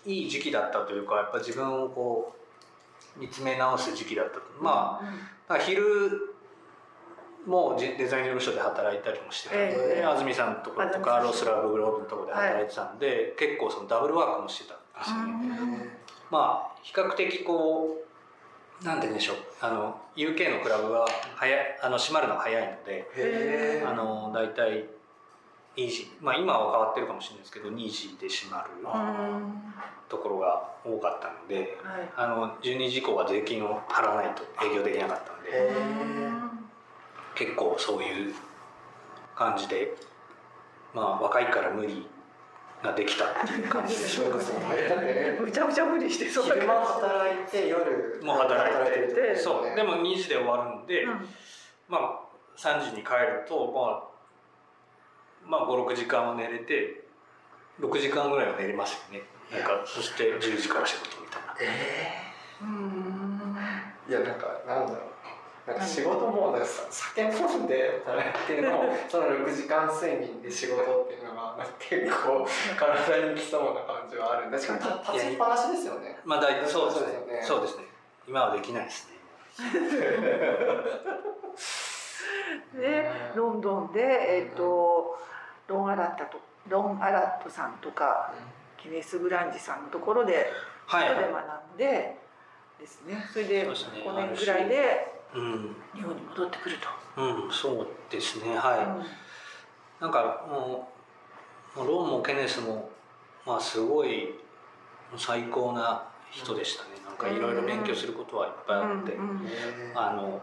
[0.04, 2.34] いい時期だったというかやっぱ自分をこ
[3.16, 4.42] う見つめ直す時期だったと。
[4.60, 5.04] まあ
[5.48, 6.36] だから昼
[7.46, 10.04] もじデザイン事務所で働いたりもしてたんで、ええ。
[10.04, 11.02] 安住さんとかと安住さん。
[11.02, 15.16] かロスラブグローブのところで働いてたんで、結構そのダブルワークもしてたんですよ
[15.76, 16.05] ね。
[16.30, 17.96] まあ比較的こ
[18.82, 19.36] うなんて言うんでしょう。
[19.60, 24.84] あの UK のクラブは早いあの閉まるのが早いのであの大体
[25.76, 29.62] 2時まあ今は変わってるかもしれないですけど2時で閉まるうん。
[30.08, 32.08] ところが多かったのではい。
[32.16, 35.70] あの12時以降は税金を払わないと営業できなかったんでへ
[37.34, 38.34] 結構そういう
[39.34, 39.94] 感じで
[40.94, 42.06] まあ若いから無理
[42.86, 44.38] ができたっていう感じでしょうか
[45.40, 49.74] むちゃむちゃ無理してそうだ昼間働いて夜もう働いてそう。
[49.74, 51.28] でも2時で終わるんで、うん。
[51.88, 52.20] まあ
[52.56, 53.72] 3時に帰ると
[55.46, 57.04] まあまあ56時間は寝れて
[57.80, 59.22] 6時間ぐらいは寝れますよね。
[59.52, 61.54] なんかそして10時から仕事みたいな。
[61.60, 63.56] えうん。
[64.08, 65.15] ーいやなんかなんだろう
[65.66, 72.46] なんか仕事もなんかさ酒飲んで働いての その6時間睡眠で仕事っていうのがなんか結構
[72.78, 76.18] 体にきそうな感じはあるんでしかもた立ちっぱなしですよね。
[76.24, 77.02] まあ大体そうですね。
[77.02, 77.42] そうですよね。
[77.42, 77.84] そうですね。
[78.28, 79.16] 今はできないですね
[82.74, 85.18] で ロンドンでえっ、と
[85.68, 88.32] ロンアラッタとロンアラットさんとか
[88.76, 90.52] ケネス・グランジさんのところで
[90.86, 92.16] はい、で学んで
[92.78, 93.28] ですね。
[93.32, 94.02] それでそうですね。
[94.06, 97.22] 5年ぐらいでうん日本に戻ってくると。
[97.22, 97.52] うん。
[97.52, 98.56] そうですね。
[98.56, 98.76] は
[100.00, 100.92] い、なんかも
[101.76, 102.90] うもうロンもケネスも
[103.44, 104.34] まあすごい
[105.16, 106.90] 最高な人でしたね。
[107.06, 109.48] なんかいろいろ勉強することはいっぱいあって、うんうん
[109.94, 110.42] あの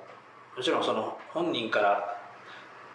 [0.56, 2.16] もちろんその本人から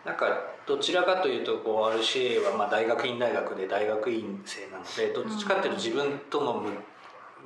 [0.04, 0.26] なんか
[0.64, 6.70] どちらかというとこう RCA はまあ大学院大学で大学院生なのでどっちかっていうと自分との向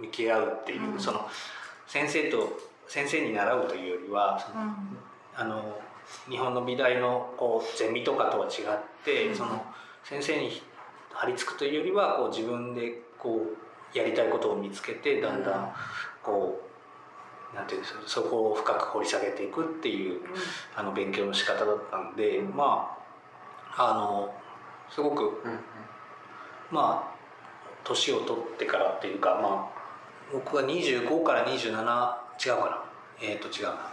[0.01, 1.01] 向き合うっていう、うん。
[1.01, 1.27] その
[1.87, 2.59] 先生と
[2.93, 4.39] 先生に習うというよりは
[5.35, 5.81] あの
[6.29, 9.35] 日本の美大のこうゼミとかとは違って、うん。
[9.35, 9.65] その
[10.05, 10.61] 先生に
[11.11, 13.47] 張り付くというよりはこう自分でこ
[13.95, 15.73] うやりたいことを見つけてだんだん
[16.23, 16.61] こ
[17.55, 20.21] うなんていうんですかそこを深く掘り下げていくっていう
[20.77, 22.55] あの勉強の仕方だったんで、うん。
[22.55, 22.95] ま
[23.75, 24.35] ああの
[24.91, 25.59] すごくうん。
[26.71, 27.13] まあ
[27.85, 29.83] 年を取ってからっていうかまあ
[30.31, 32.82] 僕は25から27違うかな
[33.23, 33.91] えっ、と違うな。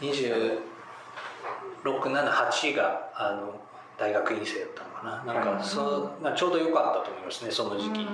[0.00, 3.60] 26778があの
[3.98, 5.34] 大学院生だったのかな。
[5.34, 7.98] なんかそう、まあ、ちょうど良かったと思いますねその時期。
[8.00, 8.06] に。
[8.06, 8.12] こ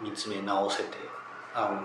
[0.00, 0.96] う見つめ直せて。
[1.54, 1.82] あの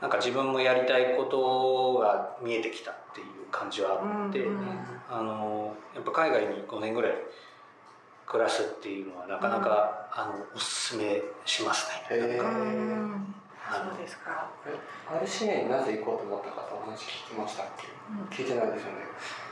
[0.00, 4.46] なんか自分もやりたいことが見えてきたっていう感じはあって、
[5.10, 7.12] あのやっぱ海外に5年ぐらい
[8.26, 12.18] 暮らすっていうのはなかなか、あのおすすめしますね。
[12.18, 12.44] なんか
[13.72, 14.48] そうですか。
[14.66, 14.76] え
[15.24, 17.66] RCA になぜ行こうと思ったかってお話聞きましたっ
[18.30, 18.42] け？
[18.42, 18.98] 聞いてないですよね。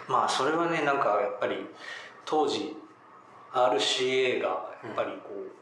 [0.08, 1.66] まあそれはねなんかやっぱり
[2.24, 2.76] 当時
[3.52, 5.52] RCA がやっぱりこう、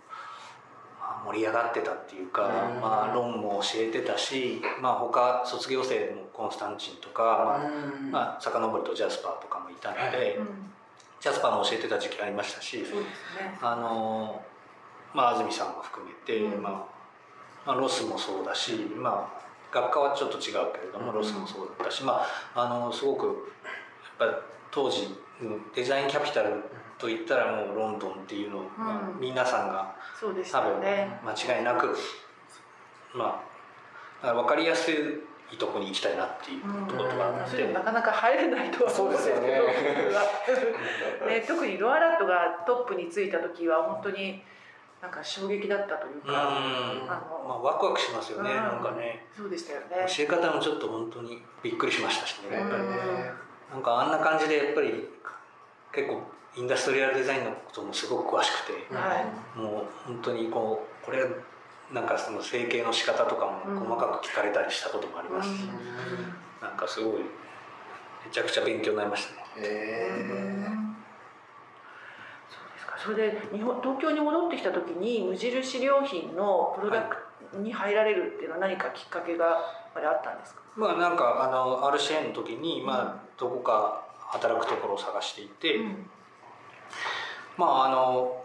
[1.01, 2.81] まあ盛り上がってたっていうか、うん。
[2.81, 8.11] まあロンも教えてたし、まあ他卒業生でもコンスタンチンとか、まあうん。
[8.11, 10.39] まあ、遡るとジャスパーとかもいたので、
[11.21, 13.59] ジャスパーも教えてた時期ありましたし、そうですね。
[13.61, 14.43] あの
[15.13, 16.63] まあ安積さんも含めて、うん。
[16.63, 17.00] まあ
[17.67, 19.41] まあ、ロスもそうだし、まあ、
[19.73, 22.23] 学科はちょっと違うけれども、うんロスもそうだったし、ま
[22.55, 23.27] あ、あのすごく
[24.21, 26.63] やっぱ当時うんデザインキャピタル
[26.99, 29.21] といったらもうロンドンっていうのを、まあうん。
[29.21, 30.81] 皆さんがそうです多分。
[30.81, 31.97] 間違いなく、
[33.15, 33.43] ま
[34.23, 37.51] あ、分かりやすいとこに行きたいなっていうところがあって。
[37.51, 39.41] それでもなかなか入れないとは思うんですけど。
[39.41, 39.61] ね。
[41.27, 44.43] ね、特にロアラットがトップについた時は本当に
[45.03, 46.23] なんか衝撃だったといううん。
[46.23, 48.57] か、あのまあ、ワクワクしますよね、うん。
[48.57, 49.25] なんかね。
[49.35, 50.07] そうでしたよね。
[50.07, 52.91] 教え方もちょっと本当にびっくりしましたしねやっぱりうん
[53.73, 55.09] なんかあんな感じでやっぱり
[55.93, 56.21] 結構
[56.57, 59.25] インダストリアルデザインのこともすごく詳しくては
[59.57, 59.59] い。
[59.59, 61.25] もう本当にこうこれ
[61.93, 63.81] なんかその整形の仕方とかもうん。
[63.81, 65.63] 細かく聞かれたりしたこともありますし、
[66.61, 67.27] なんかすごいめ
[68.31, 69.45] ちゃくちゃ勉強になりましたね。
[69.57, 70.90] へうんー
[73.03, 77.17] それで日本東京に戻ってきた時に無印良品のプロダク
[77.53, 79.59] トに入られるっていうのは何かきっかけが
[79.95, 80.61] あれあったんですか？
[80.77, 86.11] まあなんかあの RCA の時に、まあ、どこか働くところを探していて、うん。
[87.57, 88.45] まああの、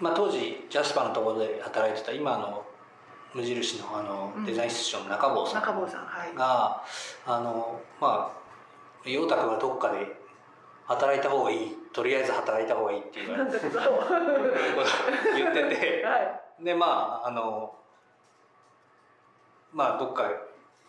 [0.00, 2.64] まあ、当時ジャスパーのところで働いてた今の
[3.34, 4.44] 無印のあのうん。
[4.44, 6.34] デザイン室長の中坊さん中坊さんはい。
[6.34, 6.82] が、
[7.26, 8.32] あのま
[9.04, 10.21] あ陽太君はどっかで
[10.86, 11.76] 働いた方がいい。
[11.92, 13.58] とりあえず働いた方がいいって言われて
[15.36, 16.02] 言ってて。
[16.60, 16.64] い。
[16.64, 17.74] でまああの
[19.72, 20.30] まあどっか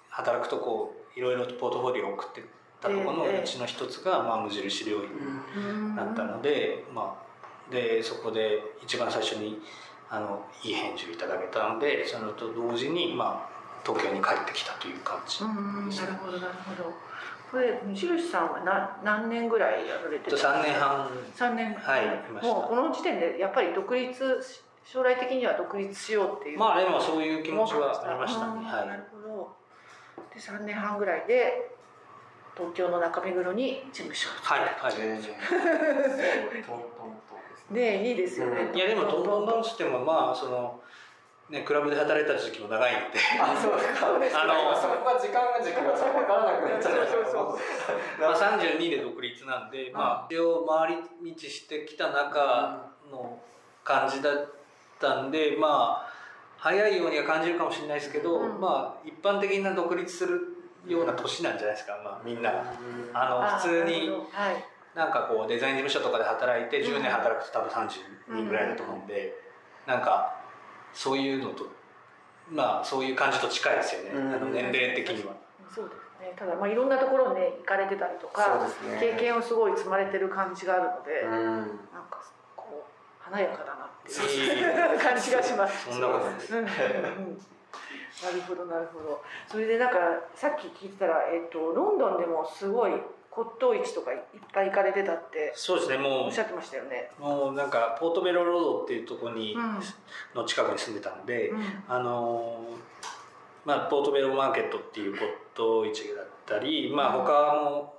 [0.10, 2.44] 働くとこいろいろとポートフォリオを送って
[2.82, 3.42] たところのええ。
[3.42, 9.62] うちの一つが、まあ、無印良品だったので、まあ、でそこで一番最初に
[10.10, 15.90] あのいい返事をいただけたのでそのと同時に、まあ、東京に帰ってきたという感じ、うん。
[15.90, 16.94] なるほどなるほど
[17.54, 21.08] これ無印さんは何何年ぐらいやられてた？3年半。
[21.38, 21.74] 3年。
[21.76, 24.42] はいもうこの時点でやっぱり独立
[24.84, 26.58] 将来的には独立しようっていう。
[26.58, 28.54] まあでもそういう気持ちはありましたね。
[28.58, 28.88] うんはい。
[28.88, 29.56] なるほど。
[30.34, 31.70] で3年半ぐらいで
[32.58, 34.94] 東京の中目黒に事務所をはいはい。
[34.98, 37.14] えートントントン
[37.52, 38.10] ですねね。
[38.10, 40.82] いいですよね、うんいやでもトントントンつってもまあその
[41.54, 43.20] ねクラブで働いた時期も長いので。
[43.40, 47.60] あそうですかあのそこが時間が軸がちょっと分からなくなっちゃいましたそうそう。
[48.20, 53.40] まあ、32で独立なんで、まあ、一応回り道してきた中の
[53.84, 54.54] 感じだっ
[55.00, 56.14] たんでまあ
[56.58, 58.60] 早いようには感じるかもしれないですけど、うん。
[58.60, 60.42] まあ一般的な独立する
[60.88, 62.52] ような年なんじゃないですか、まあ、みんな。
[62.52, 62.64] が。
[63.14, 64.10] あの普通に
[64.96, 69.34] なんかこうデザイン事務所とかで働いて10年働くと多分32ぐらいだと思うんで、
[69.86, 70.43] なんか
[70.94, 71.68] そういうのと
[72.52, 74.34] まあそういう感じと近いですよね、うん。
[74.34, 75.34] あの年齢的には。
[75.74, 76.34] そうですね。
[76.38, 79.00] ただまあいろんなところにね行かれてたりとか、ね。
[79.00, 81.32] 経験をすごい積まれてる感じがあるので、うん。
[81.32, 81.68] なん
[82.10, 82.22] か
[82.56, 85.90] こう華やかだなっていう 感じがします。
[85.90, 86.56] そんなことないです。
[86.56, 86.74] うんうんうん。
[88.24, 89.24] なるほどなるほど。
[89.48, 89.98] それでなんか
[90.36, 92.92] さっき聞いてたらえっ、とロンドンでもすごい
[93.36, 94.20] 骨董市とかいっ
[94.54, 97.10] ぱい行かれてたってそうですねもうおっしゃってましたよね。
[97.20, 99.80] もうなんかポートベロロードっていうところに、うん。
[100.36, 101.84] の近くに住んでたんで、うん。
[101.88, 102.94] あのー
[103.66, 107.94] まあ、ポートベロマーケットっていう骨董市だったり、まあ、うん他も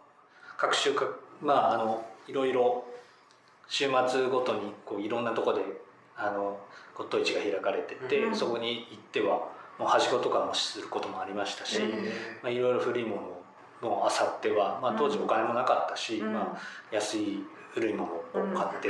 [0.59, 1.09] 各週か、
[1.41, 2.85] まあ、あのいろいろ
[3.69, 5.63] 週末ごとにこういろんなとこで
[6.17, 6.59] あの
[6.95, 8.37] 骨董市が開かれてて、うん。
[8.37, 11.91] そこに行ってはもうはしごとかもすることもありましたし、うん。
[11.91, 11.95] ま
[12.45, 13.34] あ、いろいろ古いものを
[13.89, 16.33] 漁っては、まあ、当時お金もなかったし、うん。
[16.33, 18.89] まあ、安い古いものを買って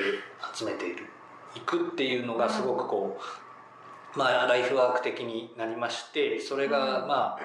[0.55, 1.07] 集めている、
[1.55, 3.19] いくっていうのがすごくこ
[4.15, 7.09] う、まあ、ライフワーク的になりましてそれがうん。
[7.09, 7.37] ま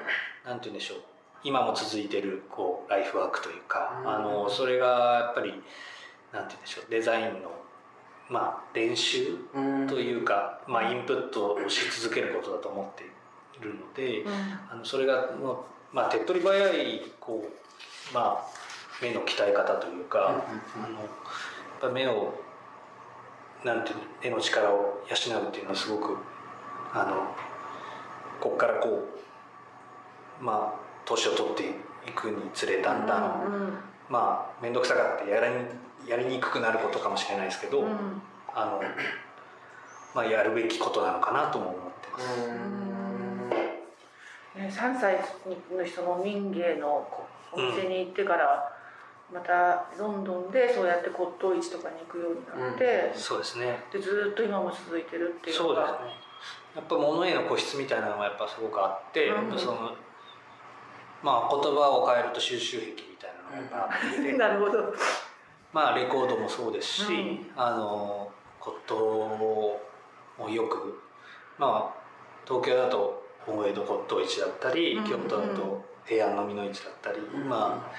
[0.45, 0.97] あなんて言うんでしょう。
[1.43, 4.09] 今も続いてるこうライフワークというか、うん。
[4.09, 5.53] あのそれがやっぱり
[6.31, 6.91] なんて言うんでしょう。
[6.91, 7.51] デザインの、
[8.29, 9.87] まあ、練習うん。
[9.87, 14.23] というか、まあ、インプットをし続けることだと思っているので、
[14.69, 15.57] あのそれがもう、
[15.91, 18.45] まあ、手っ取り早いこう、まあ、
[19.01, 20.43] 目の鍛え方というか、
[21.81, 22.33] あの目を
[23.63, 26.17] なんていうの目の力を養うっていうのはすごく
[26.93, 27.35] あの
[28.39, 29.07] ここからこ
[30.41, 31.63] うまあ年を取って
[32.07, 33.73] いくにつれだんだん、うんうん。
[34.09, 38.21] まあ面倒くさがってやりやりにくくなることかもしれないですけど、うん。
[38.55, 38.81] あの
[40.15, 42.25] まあ、やるべきことなのかなとも思ってます。
[44.59, 45.15] ね、3歳
[45.71, 48.71] の人の民芸のこお店に行ってから、
[49.33, 53.79] またロンドンでそうやって骨董市とかに行くようになって、そうですね。
[53.91, 55.87] でずっと今も続いてるっていうのが。
[55.87, 56.09] そうですね。
[56.75, 59.57] やっぱ物への固執みたいなのがやっぱすごくあって、うん。
[59.57, 59.95] その
[61.23, 64.93] まあ言葉を変えると収集癖みたいなのがやっぱあって、 なるほど。
[65.71, 67.51] まあレコードもそうですし、うん。
[67.55, 69.79] あの骨董を
[70.49, 71.01] よく
[71.57, 71.99] まあ
[72.45, 77.91] 東京だと大江戸骨董市だったり、うん京都だと平安の美の市だったり、ま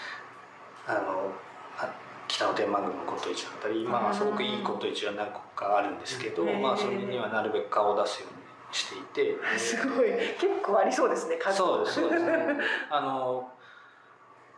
[0.87, 1.33] ああの
[1.79, 1.95] あ
[2.27, 4.09] 北野天満宮の骨董市だったり、まうん。
[4.09, 8.41] あすごくいい骨董市は何個かあるんですけど、うんまあそれにはなるべく顔を出すように
[8.73, 9.37] していて。
[9.59, 10.11] すごい。
[10.39, 11.59] 結構ありそうですね数。
[11.59, 12.25] そうですそうです。
[12.25, 12.33] ね
[12.91, 13.51] あの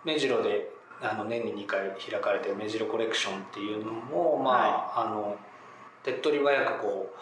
[0.05, 5.37] 目白であの年に2回開かれてる目白コレクションっていうのもまあ、あの
[6.05, 7.19] 手っ取り早くこう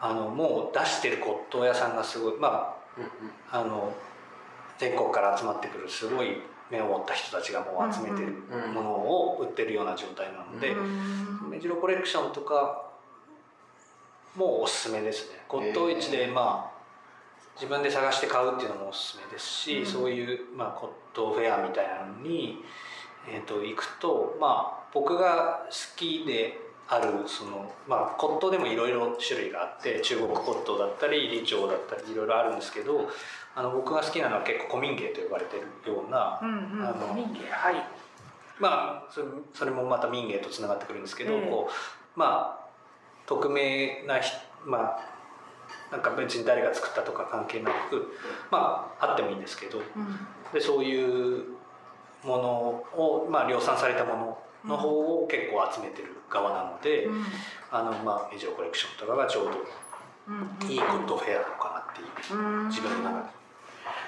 [0.00, 2.79] あのもう出してる骨董屋さんがすごいまあ
[3.50, 3.94] あの
[4.78, 8.32] 全国から集まってくるすごい目を持った人たちがもう集めてる
[8.72, 11.50] ものを売ってるような状態なので、うん。
[11.50, 12.90] 目白コレクションとか
[14.36, 15.40] もおすすめですね。
[15.48, 16.80] 骨董市でまあ
[17.56, 19.86] 自分で探して買うっていうのもおすすめですし、うん。
[19.86, 22.64] そういう、まあ、骨董フェアみたいなのに、
[23.28, 33.08] えー、と行くとまあ僕が好きであるその、まあ、骨董でもいろいろ種類があって中国骨董だったり李朝だったりいろいろあるんですけど
[33.54, 37.76] あの僕が好きなのは結構古民芸と呼ばれてるような、うんうんあの民芸はい。
[38.58, 41.48] まあそれそれもまた民芸とつながってくるんですけど、ええ。
[41.48, 42.66] こうまあ
[43.26, 44.32] 匿名なひ
[44.66, 48.12] まあなんか別に誰が作ったとか関係なく
[48.50, 50.18] まああってもいいんですけどうん。
[50.52, 51.44] でそういう
[52.24, 52.50] もの
[53.00, 54.88] を、まあ、量産されたものの方
[55.22, 57.24] を結構集めてる側なので、うん。
[57.70, 59.50] あのまあメジロコレクションとかがちょうど
[60.28, 62.68] うんいいグッドフェアなのかなっていううん。
[62.68, 63.40] 自分の中で。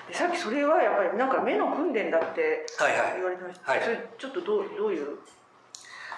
[0.08, 3.12] でさっきそれはやっぱりなんか目の訓練だってはいはい。
[3.16, 3.82] 言われてました、はい。
[3.82, 5.18] それちょっとどうどういう？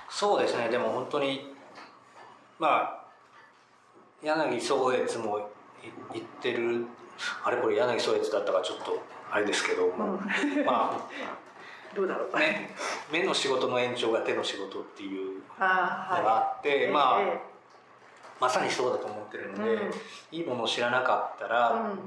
[0.08, 0.68] そうですね。
[0.68, 1.54] でも本当に
[2.58, 3.04] まあ
[4.22, 5.42] 柳宗悦もい
[6.14, 6.86] 言ってる
[7.44, 9.96] あれこれ柳宗悦だったかちょっとあれですけど、うん。
[10.64, 11.08] ま
[11.94, 12.30] どうだろう。
[12.34, 12.74] あね
[13.12, 17.40] 目の仕事の延長が手の仕事っていうのがあって、まあ、え
[18.40, 19.92] まさにそうだと思ってるので、うん。
[20.32, 21.98] いいものを知らなかったら、うん。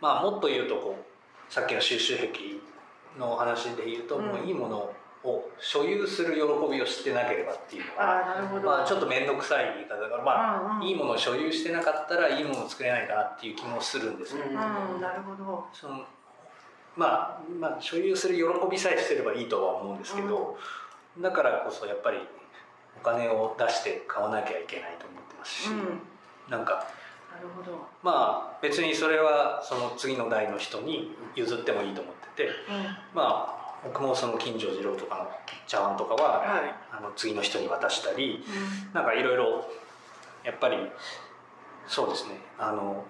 [0.00, 2.28] まあもっと言うとこうさっきの収集癖
[3.18, 4.26] の話で言うと、うん。
[4.26, 6.40] もういいものを所有する喜
[6.72, 10.80] びを知ってなければっていうのがまあ、ちょっと面倒くさい言い方だから、まあうん。
[10.80, 15.66] うんいいものを所有してなかったらいいものを作れないかなっていう気もするんですよ、うんなるほど。
[15.72, 16.04] その
[17.00, 20.58] まあ、まあ所有する喜びさえしてればいいとは思うんですけど、
[21.18, 22.18] だからこそやっぱり
[23.00, 25.76] お金を出して買わなきゃいけないと思ってますし、うん。
[25.78, 25.88] なる
[26.50, 26.86] なんか
[27.56, 32.84] ほど、まあ別にそれはその次の代の人に譲ってもいいと思っててうん、
[33.14, 35.30] まあ僕もその金城次郎とかの
[35.66, 38.44] 茶碗とかははい、あの次の人に渡したり
[38.92, 39.64] うなんかいろいろ
[40.44, 40.76] やっぱり
[41.88, 42.40] そうですね。
[42.58, 43.06] あの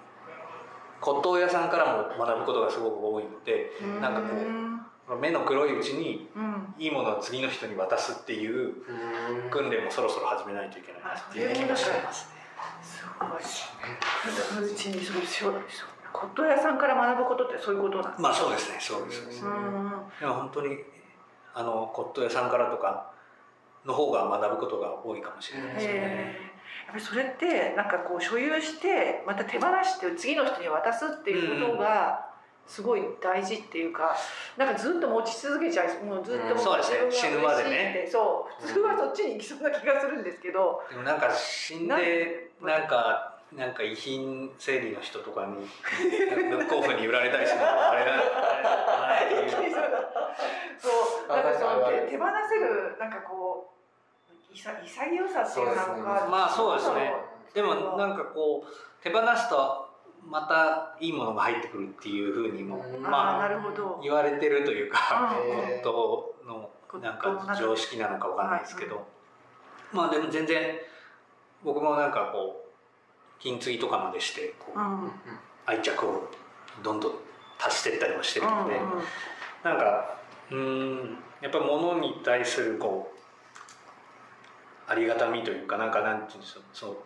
[1.00, 6.74] 骨董屋さんからも学ぶことがすごく多いのでん、なんかこう目の黒いうちにうん。
[6.78, 8.72] いいものを次の人に渡すっていう
[9.50, 12.40] 訓練もそろそろ始めないといけないなっていう気がしてますね。
[12.82, 13.28] すごい。
[13.42, 15.54] そのうちにそうそう
[16.12, 18.22] 骨董屋さんから学ぶことってそういうことなんですか？
[18.22, 19.92] まあそうですねそうですそうですうん。
[20.20, 20.78] でも本当に
[21.54, 23.12] あの骨董屋さんからとか
[23.84, 26.49] の方が学ぶことが多いかもしれないですよね。
[26.90, 32.26] ぱりそれってなんかこう所有してまた手放して次の人に渡すっていうことが
[32.66, 34.16] すごい大事っていうか
[34.56, 36.98] なんかずっと持ち続けちゃいもうずっとうんもそうですね。
[37.10, 38.08] 死ぬまでね。
[38.10, 40.82] そう普通はそっちに行きそうな気がするんですけど。
[40.88, 45.66] でもなんか死んでなんかなんか遺品整理の人とかに
[46.48, 48.12] ブックオフに売られたりするのはあれだ。
[48.14, 49.78] あれだ。
[50.78, 50.88] そ
[51.26, 53.79] うなんかその手手放せるなんかこう
[54.52, 54.64] 潔
[55.28, 57.12] さっていうのかまあそうですね。
[57.54, 59.88] でもななんかこう手放すと
[60.24, 64.00] またいいものが入ってくるっていうふうにもまあなるほど。
[64.02, 64.98] 言われてるというか
[65.78, 69.06] 本当のなんか常識なのかわかんないですけど。
[69.92, 70.78] まあでも全然
[71.64, 74.78] 僕もなんかこう金継ぎとかまでしてこう
[75.66, 76.28] 愛着を
[76.82, 77.12] どんどん
[77.58, 78.82] 足していったりもしてるので、うん
[79.62, 80.16] なんか
[80.50, 83.19] うーんやっぱり物に対するこう
[84.90, 86.96] ありがたみというかなんかなんていうんですかそう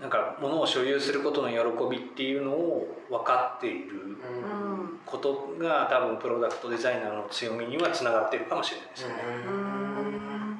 [0.00, 1.56] なんか物を所有することの喜
[1.90, 9.14] びっていうのを分かっているうんことが多分プロダクトデザイナーの強みにはつながっているかもしれないですね。
[9.46, 10.56] うん。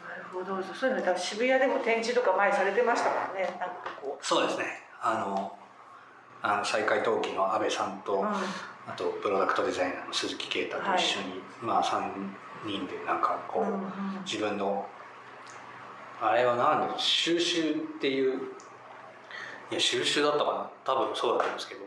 [0.00, 0.62] なるほど。
[0.74, 3.42] そういうの多分渋谷でも展示とか前されてましたもんね。
[3.60, 4.64] なんかこそうですね。
[5.00, 5.56] あの
[6.42, 8.26] あの再開陶器の安倍さんう、と、うん。
[8.26, 11.26] あとプロダクトデザイナーの鈴木啓太と一緒に、
[11.62, 12.10] まあ3
[12.66, 13.92] 人でなんかこう、うんうん。
[14.24, 14.86] 自分の
[16.20, 18.40] あれは何収集っていう
[19.70, 20.70] いや収集だったかな。
[20.84, 21.82] 多分そうだったんですけど、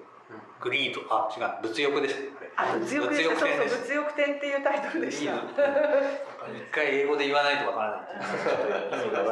[0.61, 3.49] グリードあ違う物欲ですねあ物欲ですそうそう
[3.81, 5.33] 物欲展っていうタイトルでした。
[5.33, 5.41] 一
[6.71, 7.91] 回英語で言わないとわから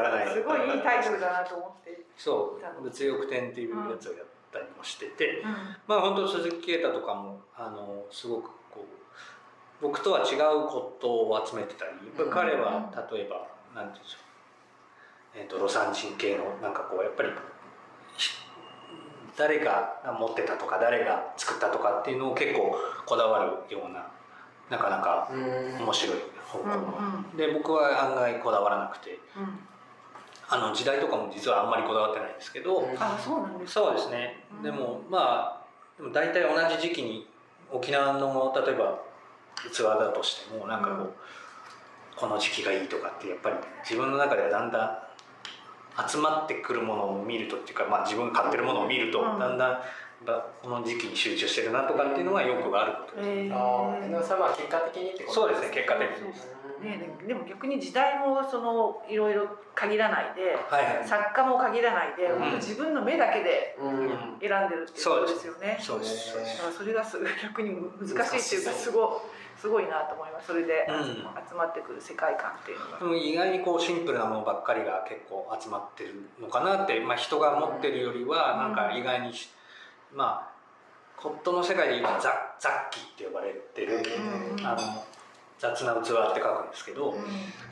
[0.09, 5.51] ないすごいいいタイトルだなと思って、そう物欲展っていうやつをやったりもしてて、うん。
[5.87, 8.83] まあ本当鈴木啓太とかもあのすごくこう
[9.81, 11.91] 僕とは違う骨董を集めてたり
[12.31, 13.47] 彼は例えば
[13.79, 14.21] なんていうんでしょう、
[15.35, 17.29] えー、と魯山人系のなんかこうやっぱり
[18.17, 18.31] ひ
[19.37, 22.75] 誰が持ってたとか誰が作ったとかっていうのを結構
[23.05, 24.07] こだわるような
[24.69, 26.97] なかなか面白い方向の、
[27.31, 27.37] うん。
[27.37, 29.19] で僕は案外こだわらなくて。
[29.37, 29.59] うん。
[30.51, 32.95] あの時代とかも実はあんまりこだわってないんですけど、うん。
[32.97, 33.81] あそうなんですか。
[33.81, 34.63] そうですね、うん。
[34.63, 37.27] でもまあでも大体同じ時期に
[37.71, 38.99] 沖縄の例えば
[39.71, 41.09] 器だとしてもなんかこう、うん。
[42.17, 44.97] この時期がいいとかってやっぱり自分の中ではだんだん
[46.07, 49.39] 集まってくるものを見るとっていうか、まあ、自分が買ってるものを見るとうん。
[49.39, 49.81] だんだん
[50.61, 53.89] この時期に集中してるなとかっていうのはよくあることです、えあ
[54.57, 56.59] 結果的にってことそうですね結果的に。
[56.79, 56.97] ね、
[57.27, 61.07] でも逆に時代もそのいろいろ限らないではいはい。
[61.07, 62.39] 作家も限らないで、うん。
[62.39, 64.39] 本当自分の目だけでうん。
[64.39, 65.77] 選んでるっていうことですよね。
[65.81, 66.31] そうです。
[66.31, 66.57] そうです。
[66.57, 69.21] だからそれがす逆に難しいっていうかすご
[69.59, 70.47] すごいなと思います。
[70.47, 71.05] それでうん。
[71.47, 72.99] 集まってくる世界観っていうのが。
[72.99, 79.49] でも意外にこうシンプルなものばっかりが結構集まってるのかなって、まあ、人が持ってるよりはなんか意外にし、
[80.13, 80.49] まあ
[81.21, 84.01] コットンの世界で今ザ雑記って呼ばれてる、
[84.57, 84.65] うん。
[84.65, 85.05] あの
[85.57, 87.15] 雑な器って書くんですけど、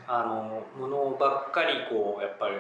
[0.07, 2.55] あのものばっかりこうやっぱり、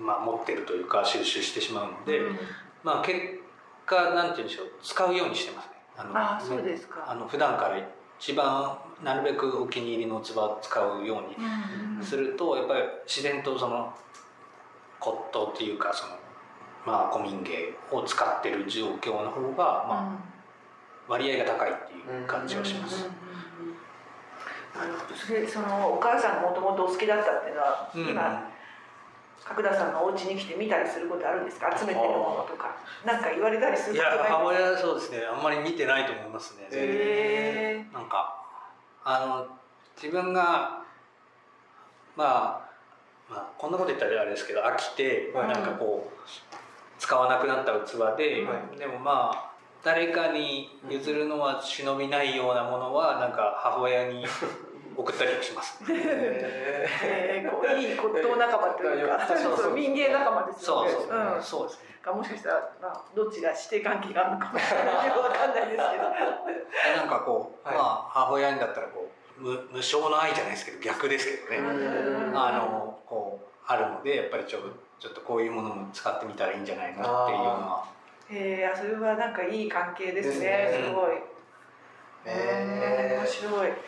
[0.00, 2.38] まあ、持ってるというか収集してしまうので、うん。
[2.82, 3.20] まあ結
[3.84, 5.72] 果なんて言うんでしょう使うようにしてますね。
[5.98, 7.04] あのああそうですか。
[7.06, 7.78] あの普段から
[8.18, 11.40] 一番なるべくお気に入りの器を使うよう
[12.00, 13.94] にするとやっぱり自然とその
[14.98, 16.14] 骨董っていうかその
[16.84, 20.18] まあ古民芸を使ってる状況の方がまあ
[21.08, 23.08] 割合が高いっていう感じがします。
[25.26, 28.08] それそのお母さんがもともとお好きだったっていうのは、うん。
[28.08, 28.47] 今
[29.44, 31.74] 角田さんのお家に来て見たりすることあるんですか？
[31.76, 32.76] 集めてるものとか。
[33.04, 35.22] なんか言われたりすいやるい母親はそうですね。
[35.24, 36.68] あんまり見てないと思いますね。
[36.70, 38.42] へえなんか
[39.04, 39.46] あの
[39.96, 40.82] 自分が
[42.16, 42.68] まあ
[43.30, 45.48] まあこんなこと言ったらあれですけど飽きて、はい。
[45.48, 46.18] なんかこう
[46.98, 49.52] 使わなくなった器で、はでもまあ
[49.84, 54.26] 誰かに譲るのは忍びないようなものはなんか母親に
[54.98, 55.94] 送ったりもします、ね。
[55.94, 57.50] えー。
[57.50, 59.74] こういい骨董仲間というかいやそうそう。
[59.74, 60.90] 民芸仲間ですよね。
[60.90, 61.42] そうそう、うん。
[61.42, 61.78] そうです。
[61.78, 61.88] ね。
[62.02, 65.08] かもしかしたら、まあ、どっちが師弟関係があるのかもしれない。
[65.08, 66.04] けどわかんないですけど
[66.94, 67.76] えなんかこう、はい。
[67.76, 71.68] まあ母親にだったらこう無無償の愛じゃないですけど逆ですけどね。
[71.68, 72.34] うん。
[72.34, 74.60] あのこうあるのでやっぱりちょ
[74.98, 77.84] ちょっとこういうものも使ってみたらいいんじゃないのっていうのは。
[78.30, 80.44] えー、それはなんかいい関係ですね。
[80.44, 81.12] ですねすごい。
[82.26, 83.18] へー。
[83.18, 83.52] 面白い。
[83.52, 83.78] なんか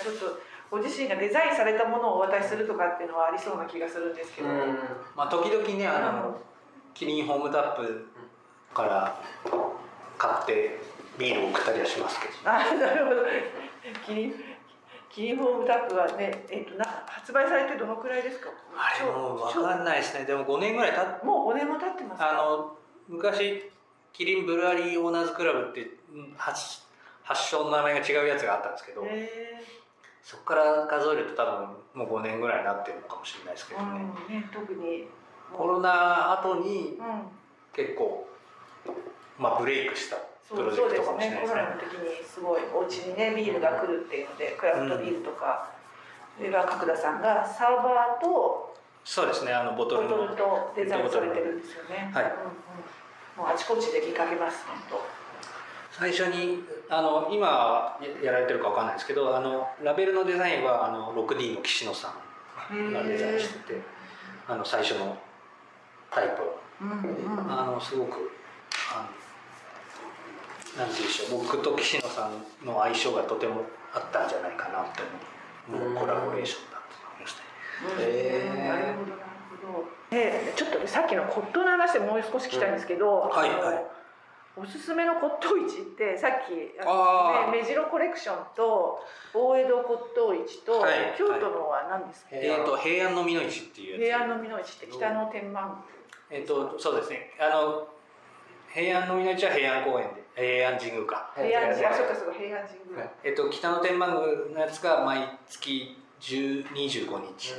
[0.00, 4.48] ちょっとご自身がデザインされたものをお渡しするとかっていうのはありそうな気がするんですけど。
[4.48, 4.78] うん
[5.16, 6.38] まあ時々ねあの
[6.94, 8.06] キリンホームタップ
[8.74, 9.20] から
[10.18, 10.78] 買って
[11.18, 13.22] ビールを送ったりはしますけどあなるほど。
[14.06, 14.34] キリン
[15.08, 18.48] キリンホームタップはね、えっ、とな発売されてどのくらいですか？
[18.76, 22.30] あれもう分かんないですねでも5年ぐらい経っもう5年も経ってますか？
[22.30, 22.76] あの
[23.08, 23.70] 昔
[24.12, 25.80] キリンブルワリーオーナーズクラブって
[26.12, 26.82] うん発
[27.22, 29.62] 発祥の名前が違うやつがあったんですけどへ
[30.22, 31.44] そこから数えると多
[31.94, 35.08] 分もう5年ぐらいになってるのかもしれないですけーどね、うんね特に。
[35.56, 37.40] コロナ後にうん。
[37.72, 38.26] 結構、
[39.38, 40.16] まあ、ブレイクした
[40.48, 45.70] プロジェクトそうそうですかもしれないですねねコロナの時にすごいお家にねビールが来るっていうのでクラフトビールとか、
[46.36, 52.10] それが角田さんがサーバーとそうですねあのボトルのボトルとデザインされてるんですよね。
[52.12, 55.00] はいうんうん、もうあちこちで見かけます本当。
[55.92, 62.12] 最初にあの今やられてるかわかんないですけどあのラベルのデザインはあの 6D の岸野さ
[62.72, 63.80] んがデザインしてて
[64.48, 65.16] あの最初の
[66.10, 66.42] タイプ。
[66.42, 67.52] をうんうん。
[67.52, 68.32] あのすごく
[68.92, 69.06] あ
[70.76, 73.62] のなんて言うんでしょう僕と岸野さんの相性がとても
[73.94, 75.02] あったんじゃないかなって
[75.68, 75.90] 思う。
[75.90, 77.48] もうコラボレーションだと思いましたね。
[78.00, 78.68] へー。
[78.68, 79.22] なるほどなる
[79.72, 80.00] ほど。
[80.10, 83.99] でちょっとねさっきの骨董の話でもう少し聞きたいんですけど、あのはいはい
[84.56, 86.74] おすすめの骨董市ってさっきね、
[87.52, 88.98] 目白コレクションと
[89.32, 94.02] 大江戸骨董市と、はい京都のは何ですか、えー、と平安の美の市っていうやつ。
[94.02, 95.84] 平安の美の市って北の天満
[96.30, 97.30] えっ、とそうですね。
[97.38, 97.86] あの
[98.74, 101.32] 平安の美の市は平安公園で平安神宮か。
[101.38, 103.10] 宮平安寺あそっかはそっか平安神宮、はい。
[103.24, 107.54] えっと、北の天満宮のやつが毎月10 25日、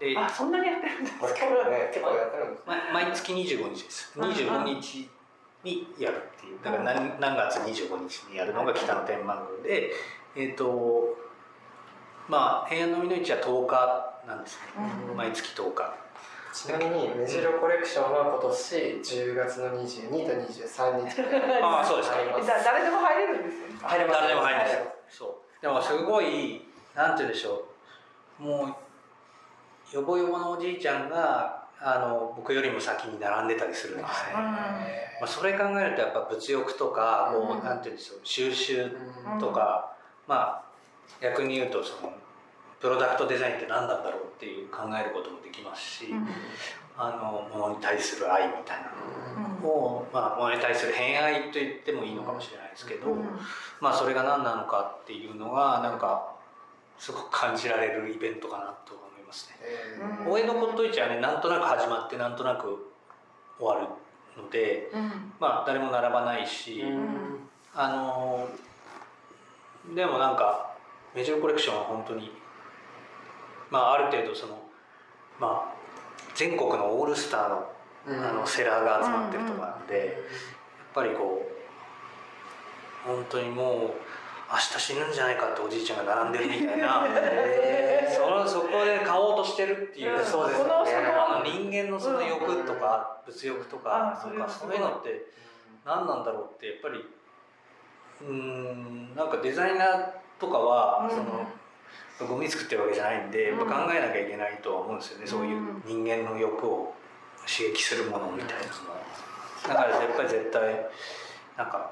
[0.00, 1.24] で、あそんなにやってるんですか？
[1.70, 4.12] ね結構やってるんですま毎月25日です。
[4.16, 5.08] うんうん25日
[5.64, 6.58] にやるっていう。
[6.62, 9.92] だから何何月25日にやるのが北の天満宮で
[10.34, 11.16] えっ、と
[12.28, 15.16] まあ平安の美の市は10日なんですね、うん。
[15.16, 15.94] 毎月10日。
[16.52, 21.22] ちなみに目白コレクションは今年10月の22と23日。
[21.62, 22.16] ああそうですか。
[22.64, 23.68] 誰でも入れるんですよ。
[23.68, 24.20] ね入れます。
[24.20, 24.66] 誰でも入りま
[25.10, 25.62] すそう。
[25.62, 26.62] でもすごい
[26.94, 27.64] なんて言うんでしょ
[28.38, 28.42] う。
[28.42, 28.76] も
[29.92, 37.64] うよぼよぼのおじいちゃんがあの僕よりも先に並んでたりするんですね、まあ、それ考えるとやっぱ物欲とかこう、うん。
[37.64, 39.38] なんて言うんでしょう収集うん。
[39.40, 39.96] とか、
[40.28, 40.64] まあ
[41.20, 42.12] 逆に言うとその
[42.80, 46.28] プロダクトデザインって何なんだろうっていう考えることもできますし、うん。
[46.96, 48.92] あの物に対する愛みたいな
[49.62, 53.24] のを、まあ、物に対する偏愛と言ってもいいのかもしれないですけど、うん。
[53.80, 56.32] まあそれが何なのかっていうのがなんか
[56.98, 59.01] すごく感じられるイベントかなと
[59.32, 59.56] ますね。
[59.62, 60.30] えうん。
[60.30, 62.92] 大江戸骨董市はねなんとなく始まってなんとなく
[63.58, 63.80] 終わ
[64.36, 65.32] るので、うん。
[65.40, 67.48] まあ誰も並ばないし、うん。
[67.74, 68.48] あの
[69.94, 70.76] でもなんか
[71.14, 72.30] メジャーコレクションは本当に
[73.70, 74.62] まあある程度その
[75.40, 75.74] まあ
[76.34, 77.72] 全国のオールスターの
[78.04, 80.06] あのセラーが集まってるとかなんで、やっ
[80.92, 81.48] ぱりこ
[83.06, 83.94] う本当にもう
[84.50, 87.06] 明日死ぬんじゃないかっておじいちゃんが並んでるみたいな
[89.62, 90.24] してるっていう、うん。
[90.24, 90.70] そうですよね。
[90.70, 95.26] このそのあの人間のその欲とか物欲とかかそういいうのって
[95.84, 97.04] 何なんだろうってやっぱり
[98.20, 101.10] うーんなんかデザイナーとかは、うん。
[101.10, 101.46] その
[102.28, 106.94] ゴミ作ってるわけじゃないんでやっぱ考えなきゃいけないとは思うんですよね、そういう人間の欲を
[107.46, 110.86] 刺激するものみたいなだからやっぱり絶対
[111.56, 111.90] なんか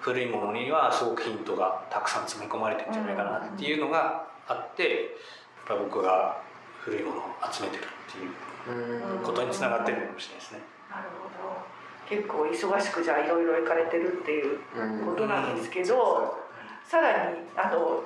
[0.00, 4.98] 古いものにはすごくヒントがたくさん詰め込まれてるんじゃないかなっていうのがあってやっ
[5.66, 6.42] ぱ僕が
[6.80, 7.22] 古いものを
[7.52, 8.30] 集めてるっていう
[8.68, 10.60] うんことにつながってるのかもしれないですね。
[10.90, 11.70] なるほど。
[12.08, 14.58] 結構忙しくじゃあいろいろ行かれてるっていう
[15.04, 16.36] ことなんですけど、
[16.84, 18.02] さらにあの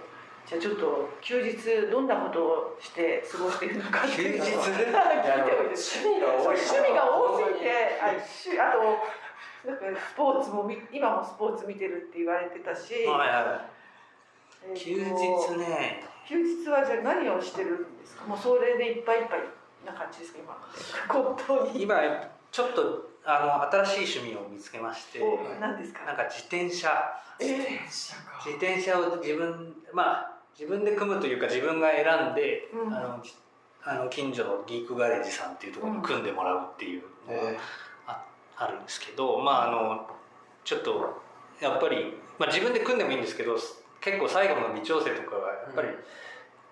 [0.46, 1.56] じゃあちょっと休日
[1.90, 8.72] どんなことをして過ごしているのかっていうのを聞いてもいいですか趣味が多い趣味が多すぎてあしあ
[9.64, 15.00] となんかスポーツもみ今もスポーツ見てるって言われてたし、はいはい、休日
[15.56, 18.24] ね休日はじゃあ何をしてるんですか？
[18.24, 19.40] もうそれでいっぱいいっぱい
[19.86, 20.38] な感じですか？
[20.40, 21.96] 今本当に今
[22.50, 25.20] ちょっとあの新しい趣味を見つけまして。
[25.20, 26.04] お何ですか？
[26.04, 26.90] なんか自転車。
[27.40, 27.48] えー。
[28.44, 32.94] 自転車を自分まあ自分で組むというか自分が選んで、うん。
[32.94, 33.34] あのじ
[33.86, 37.58] あの近所のギークガレージさんっていうところに組んでもらうっていうのが
[38.06, 38.24] あ
[38.56, 40.06] あるんですけどまああの
[40.64, 41.22] ちょっと
[41.60, 43.56] やっぱり、まあ、自分で組んでもいいんですけど
[44.04, 45.88] 結構最後の微調整とかがやっぱり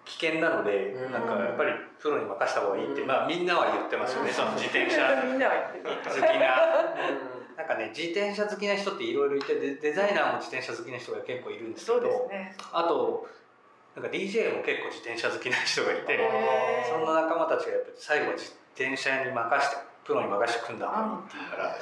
[0.05, 1.13] 危険なので、うん。
[1.13, 3.09] なんかやっぱりプロに任した方がいいって、うん。
[3.09, 5.01] まあ、みんなは言ってますよね、その自転車。
[5.17, 6.93] 好きな。
[7.57, 12.57] なんかね自転車好きな人っていろいろいてデデザイナーも自転車好きな人が結構いるんですけどね。
[12.73, 13.29] あと
[13.95, 16.19] なんか DJ も結構自転車好きな人がいて
[16.89, 21.77] そんな仲間たちがやっぱり最後は自転車に任してプロに任して組んだ方がいいっていうから、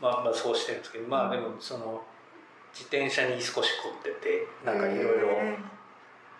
[0.00, 2.04] まあ、まあそうしてるんですけどまあでもその
[2.76, 5.56] 自転車に少し凝っててなんかいろいろへ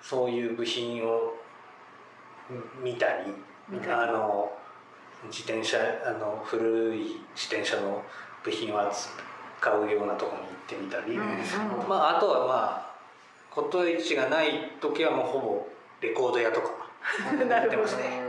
[0.03, 1.33] そういう部品を
[2.85, 3.33] 見たり
[3.89, 4.53] あの
[5.29, 6.99] 自転車あの古い
[7.35, 8.03] 自転車の
[8.45, 11.17] 部品を扱うようなところに行ってみたり、
[11.89, 12.87] まあ、あとはまあ
[13.51, 15.67] 骨市がない時はもうほぼ
[16.03, 16.69] レコード屋とか
[17.33, 18.21] なるほど行ってますね。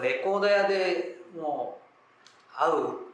[0.00, 1.80] レコード屋でも
[2.54, 3.05] う会う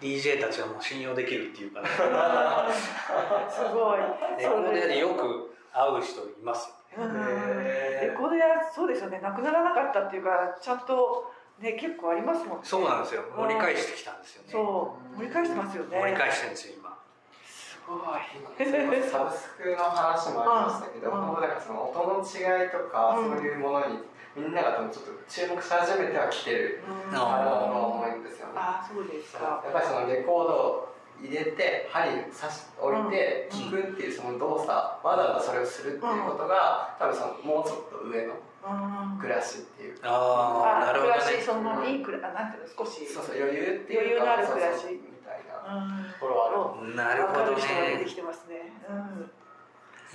[0.00, 1.88] DJ たちはもう信用できるっていうか、ね、
[3.50, 3.98] すごい。
[4.38, 7.16] レコード屋でよく会う人いますようん。
[7.16, 8.10] へー。
[8.12, 9.20] レコード屋そうですよね。
[9.20, 12.64] なくならなかったっていうかちゃんとね結構ありますもんね。
[12.64, 13.24] そうなんですよ。
[13.36, 14.48] 盛り返してきたんですよね。
[14.50, 15.16] そう。
[15.18, 16.00] 盛り返してますよね。
[16.00, 16.98] 盛り返してるんですよ今。
[17.44, 19.02] すごい。
[19.02, 21.20] サブスクの話もありましたけど、うん。
[21.22, 23.36] 本当だからその音の違いとか、うん。
[23.36, 23.98] そういうものに
[24.36, 28.52] みんながちょっと注目し始めてはきてるかなと思うんですよね。
[28.56, 33.58] あそうですやかっぱりそのレコードを入れて針刺し置いてうん。
[33.58, 39.18] 聞くっていうその動作、わざわざそれをするっていうことが、多分そのもうちょっと上のうん。
[39.18, 41.18] 暮らしっていうか、ああなるほどね。
[41.20, 43.06] 暮らしそのいい暮らなんていうの少し。
[43.06, 44.78] そうそう余裕っていうか余裕のある暮らし。
[44.78, 46.12] そうそうみたいなうん。
[46.12, 46.94] ところはある。
[46.94, 48.72] なるほどわかる人が出てねきてますね。
[48.88, 49.30] うん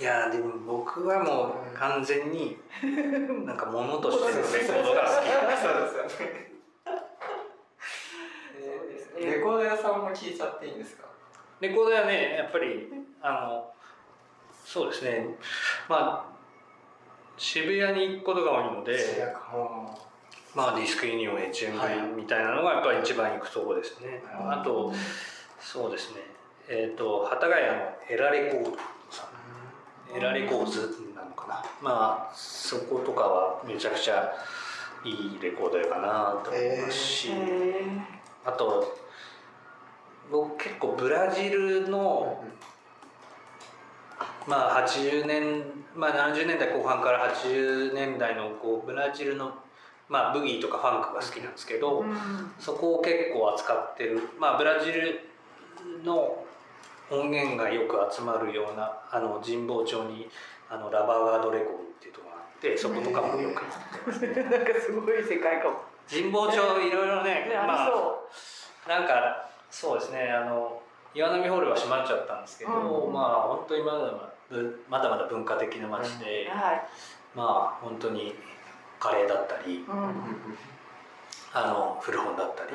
[0.00, 2.58] いやでも僕はもう完全に
[3.46, 5.12] なんか物としてのレコードが好き。
[5.62, 6.50] そうですよね。
[9.16, 11.04] えーレコード屋さんも聞いちゃっていいんですか？
[11.60, 12.90] レコードはねやっぱり
[13.22, 13.72] あの
[14.64, 15.28] そうですね。
[15.88, 16.34] まあ
[17.36, 18.98] 渋谷に行くことが多いので
[20.54, 24.92] まあディスクユニオン HMV みたいなのがやっぱり一番行くとこですね、あと
[25.60, 26.22] そうですね。
[26.68, 27.72] えっ、と幡ヶ谷の
[28.08, 28.76] エラレコード
[30.12, 31.64] エラレコーズなのかな。
[31.80, 34.32] まあそことかはめちゃくちゃ
[35.04, 37.84] いいレコード屋かなと思いますし、へ
[38.44, 38.96] あと
[40.30, 42.42] 僕結構ブラジルの
[44.46, 49.54] まあ80年、まあ、70年代後半から80年代のこうブラジルの、
[50.08, 52.52] まあ、ブギーとかファンクが好きなんですけど、ーうん。
[52.58, 55.20] そこを結構扱ってる、まあ、ブラジル
[56.04, 56.44] の
[57.20, 60.28] 音源がよく集まるようなあの神保町に
[60.68, 64.34] あのラバーガードレコードっていうところがあってそことかもよく行ってますね。
[64.50, 65.76] なんかすごい世界かも。
[66.10, 68.28] 神保町いろいろねねまあそ
[68.88, 70.80] なんかそうですねあの
[71.14, 73.12] 岩波ホールは閉まっちゃったんですけど、うん。
[73.12, 76.82] まあ本当にまだまだぶまだまだ文化的な街で、うはい。
[77.34, 78.34] まあ本当に
[79.00, 80.56] カレーだったりうん
[81.56, 82.70] あの古本だったり、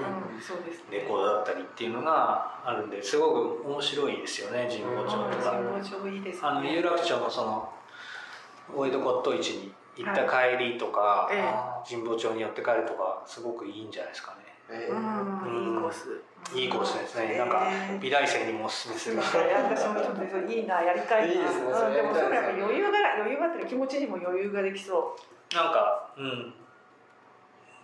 [0.89, 5.51] レコードだったりっていうのがあるんですごく面白いですよね神保町とか。
[5.51, 6.47] 神保町いいですね。
[6.47, 7.69] あの有楽町のその
[8.73, 11.89] 大江戸骨董市に行った帰りとか、ええ。
[11.89, 14.37] 神保町に寄って帰るとかすごくいいんじゃないですかね。
[14.71, 16.21] えうーん、いいコース。
[16.55, 17.27] いいコースですね。
[17.31, 17.37] ええ。
[17.39, 17.67] なんか
[17.99, 19.43] 美大生にもおすすめする。
[19.43, 21.33] 私もちょっといいなやりたいな。
[21.33, 21.97] いいですねうんそれ。
[21.97, 25.17] やりでもそれやっぱ余裕が余裕があって気持ちにも余裕ができそ
[25.53, 26.53] なんかうん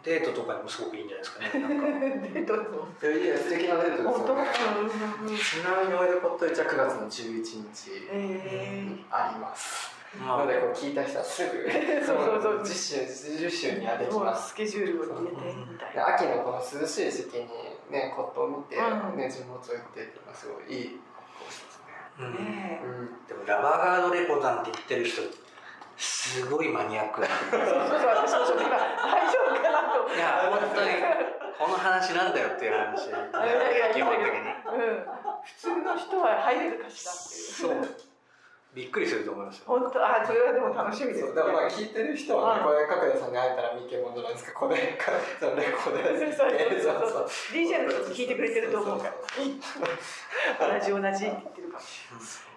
[0.06, 1.66] デートとかにもすごくいいんじゃないですかね。
[1.66, 1.88] なんか。
[1.88, 2.86] うデートでも。
[3.01, 4.36] いやいや素敵なデートですよ。
[4.36, 4.45] ね
[4.78, 5.38] うんうんうん。
[5.38, 9.89] ちなみにおいでこっといちは9月の11日えあります。
[10.22, 10.38] まあ。
[10.38, 11.66] なのでこう聞いた人はすぐ
[12.06, 12.62] そうそうそう。
[12.64, 14.49] 実習実習にはできます。
[14.49, 16.08] スケジュールを入れてみたいでな。
[16.16, 17.49] 秋のこの涼しい時期に
[17.89, 19.18] ね骨董を見て、うん。
[19.18, 20.99] ね地元行ってっていうのはすごいいい
[21.39, 21.93] コースですね。
[22.20, 22.34] うん。
[22.36, 22.86] ねえ。
[22.86, 23.26] うん。
[23.26, 25.24] でもラバーガードレコなんて言ってる人
[25.98, 27.28] すごいマニアックな。
[27.28, 30.16] そうそうそう私もちょっと今大丈夫かなと。
[30.16, 30.89] いや本当に
[31.58, 33.08] この話なんだよっていう話。
[33.08, 33.18] いや
[33.72, 34.30] いや基本的に。
[34.30, 35.06] うん、
[35.43, 37.86] 普通の人は入れるかしらっていう。
[37.86, 38.02] そう。
[38.76, 39.64] びっくりすると思いますよ。
[39.68, 44.60] 本当あそれはでも楽しみですまあ聞いてる人はね、うんこれ角田さんに会えたら見けものなんですか？
[44.60, 49.06] これかそのレコードそうそうやつそうそう DJ の人も聞いてくれてると思うか
[50.60, 52.04] ら同じ同じって言ってるかもし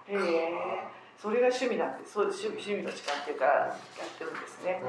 [0.08, 0.28] れない。
[0.34, 3.74] ええそれが趣味なんで、そう趣趣味の時間っていうかや
[4.06, 4.80] ってるんですね。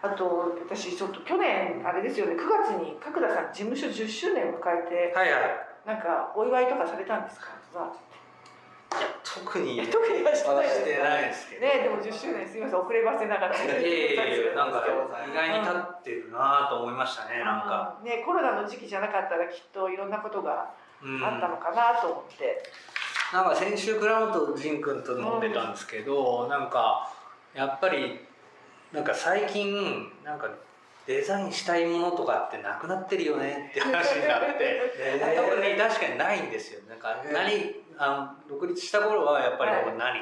[0.00, 5.42] あと私ちょっと去年あれですよね、9月に角田さん事務所10周年を迎えてはいはい。
[5.84, 7.52] なんかお祝いとかされたんですか？
[7.76, 7.92] は
[9.22, 11.60] 特に特にはしてないですけど。
[11.66, 13.54] ねでも10周年すみません遅ればせながら。
[13.54, 14.82] いやいやいや なんか
[15.28, 17.98] 意外に立ってるなと思いましたねなんか。
[18.02, 20.70] ねコロナの時期じゃなかったらきっといろんなことが
[21.02, 21.22] うん。
[21.22, 22.62] あったのかなと思って。
[23.32, 27.12] なんか先週倉本仁君と飲んでたんですけど、なんか
[27.54, 28.20] やっぱり
[28.92, 30.48] なんか最近なんか
[31.06, 34.80] デザインしたいものとかってなくなってるよねって話になって。
[35.36, 36.80] 特に確かにないんですよ。
[36.88, 40.20] なんかえー何あの独立した頃はやっぱり何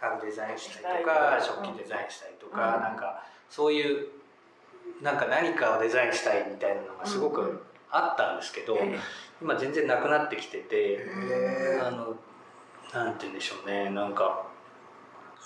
[0.00, 1.42] 家具デザインしたりとかはい。
[1.42, 2.52] 食器デザインしたりとうん。
[2.52, 4.08] かなんかそういう
[5.00, 8.98] なんか何かをデザインしたいみたいなのがすごうんうんくあったんですけどえ
[9.40, 10.76] 今全然なくなってきてて。
[10.98, 12.14] へあの
[12.94, 13.90] なんて言うんでしょうね。
[13.90, 14.46] なんか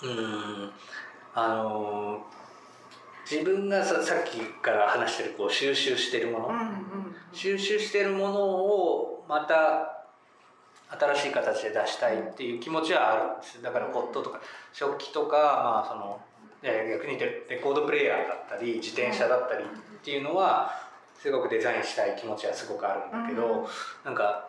[0.01, 0.71] うーん
[1.33, 2.25] あの
[3.29, 10.03] 自分がささっきから話してるこう収集してるもの、うんうん収集してるものをまた
[10.97, 13.61] 新しい形で出したいっていう気持ちはあるんです。
[13.61, 14.41] だからポットとか
[14.73, 16.19] 食器とかまあその
[16.63, 19.67] えー逆に言ってレコードプレーヤーだったり自転車だったりっ
[20.03, 20.71] ていうのは
[21.21, 23.65] すごくデザインしたい気持ちはすごくあるんだけど、うん。
[24.03, 24.48] なんか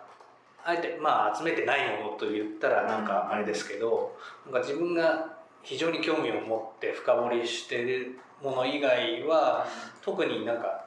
[0.64, 9.66] あえてまあ集めてないものと言ったらなんかあれですけど、なんか自分が非常に興味を持って深掘りしてるもの以外は
[10.02, 10.86] 特になんか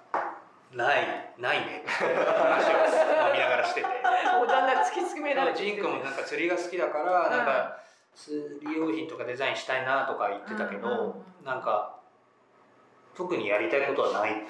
[0.73, 3.87] ないないねって話を飲みながらしてて。
[3.87, 7.77] もうだんだん突き詰められてジンクもなんか釣りが好きだから、なんか
[8.15, 11.13] 釣り用品とかデザインしたいなとか言ってたけど、うんうんうん
[11.43, 11.99] なんか
[13.15, 14.31] 特にやりたいことはない。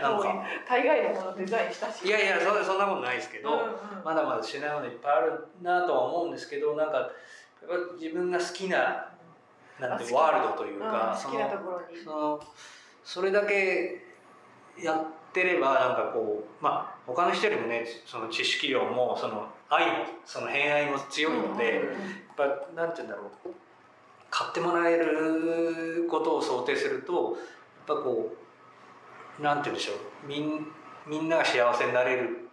[0.00, 0.44] なんか。
[0.68, 2.06] 大概のものデザインしたし。
[2.06, 3.68] いやいやそそんなことないですけど、うんうん。
[4.04, 7.12] まだまだしないものいっぱいあるなとは思うんですけどなんかやっぱ
[7.98, 9.08] 自分が好きな
[9.78, 12.02] なんてワールドというか、うんそ好きなとのころに。
[12.02, 12.40] その
[13.04, 14.04] それだけ
[14.78, 19.92] やってればなんかこうまあ他の人よりもねその知識量もその愛も
[20.24, 22.00] その偏愛も強いので、うんうんうん。
[22.00, 23.50] やっぱなんて言うんだろう
[24.30, 27.36] 買ってもらえることを想定すると
[27.88, 28.34] やっぱこ
[29.38, 29.96] うなんて言うんでしょう。
[30.26, 30.66] みん
[31.06, 32.48] みんなが幸せになれる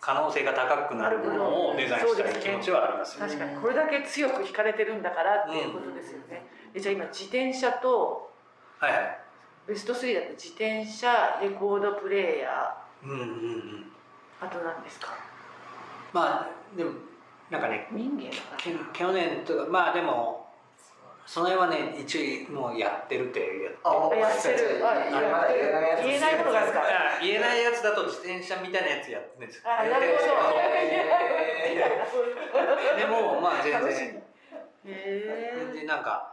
[0.00, 3.32] 可能性が高くなるものをデザインしたい気持ちはありますよね。
[3.34, 8.30] 確かにこれだけ強く惹かれてるんだからっていうことですよね、でじゃあ今自転車と
[8.80, 9.18] はいはい。
[9.66, 13.26] ベスト3だと自転車レコードプレーヤうんうんうん。
[14.42, 15.08] ーあと何ですか？
[16.12, 16.90] まあでも
[17.48, 17.88] なんかね
[18.92, 20.43] 去年とかまあでも
[21.26, 24.58] その辺はね一応もうやってるってやってあらやってる。
[24.68, 24.76] 言
[25.22, 25.24] え
[25.70, 26.02] ないやつ。
[26.04, 26.82] 言えないことがあるか
[27.22, 31.04] 言えないやつだと自転車みたいなやつやってるんですよあなるほどへ
[33.00, 34.22] でもまあ全然。
[34.84, 36.32] 全然なんか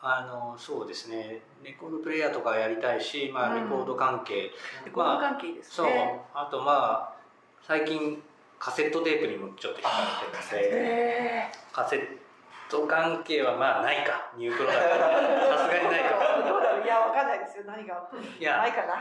[0.00, 1.42] あのそうですね。
[1.62, 3.64] レコードプレイヤーとかやりたいし、まあ、うん。
[3.64, 4.50] レコード関係、
[4.86, 5.86] えこの関係ですそう。
[5.86, 7.16] ねあとまあ
[7.62, 8.20] 最近
[8.58, 9.90] カセットテープにもちょっと引か
[10.52, 10.78] れてるので。
[10.78, 12.21] へカセット
[12.80, 14.32] 関係はまあないか。
[14.36, 15.56] ニュークロだから。
[15.56, 16.82] さすがにないか。
[16.84, 17.64] いやわかんないですよ。
[17.66, 18.08] 何が。
[18.38, 18.56] いや。
[18.58, 18.96] ないかな。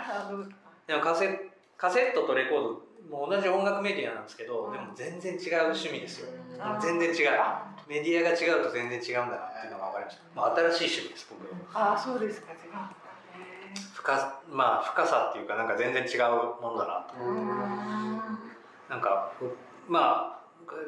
[0.88, 4.74] でもカセカセットとレコードも同じ音楽メディアなんですけど、うん。
[4.74, 7.40] でも全然違う趣味ですよ、あ全然違う。
[7.40, 7.72] あ。
[7.88, 11.94] メディアが違うと全然違うんだなっていうのが分かりました、まあ、新しい趣味です僕は。
[11.94, 12.54] あそうですか。
[12.54, 17.16] 違うへ深まあ深さっていうかなんか全然違うものだなと。
[18.90, 19.32] なんか
[19.88, 20.41] まあ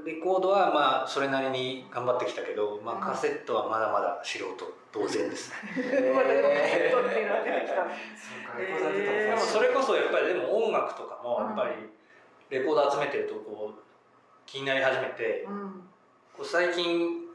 [0.06, 4.48] レコードはまあそれなりに頑張ってきたけど、まあ、カセットはまだまだ素人
[4.92, 5.92] 同然で すね。
[5.92, 6.12] で
[9.36, 11.90] もそれこそやっぱりでも音楽とかもやっぱり
[12.50, 13.80] レコード集めてるとこう
[14.46, 15.48] 気になり始めて、
[16.38, 17.26] こう最近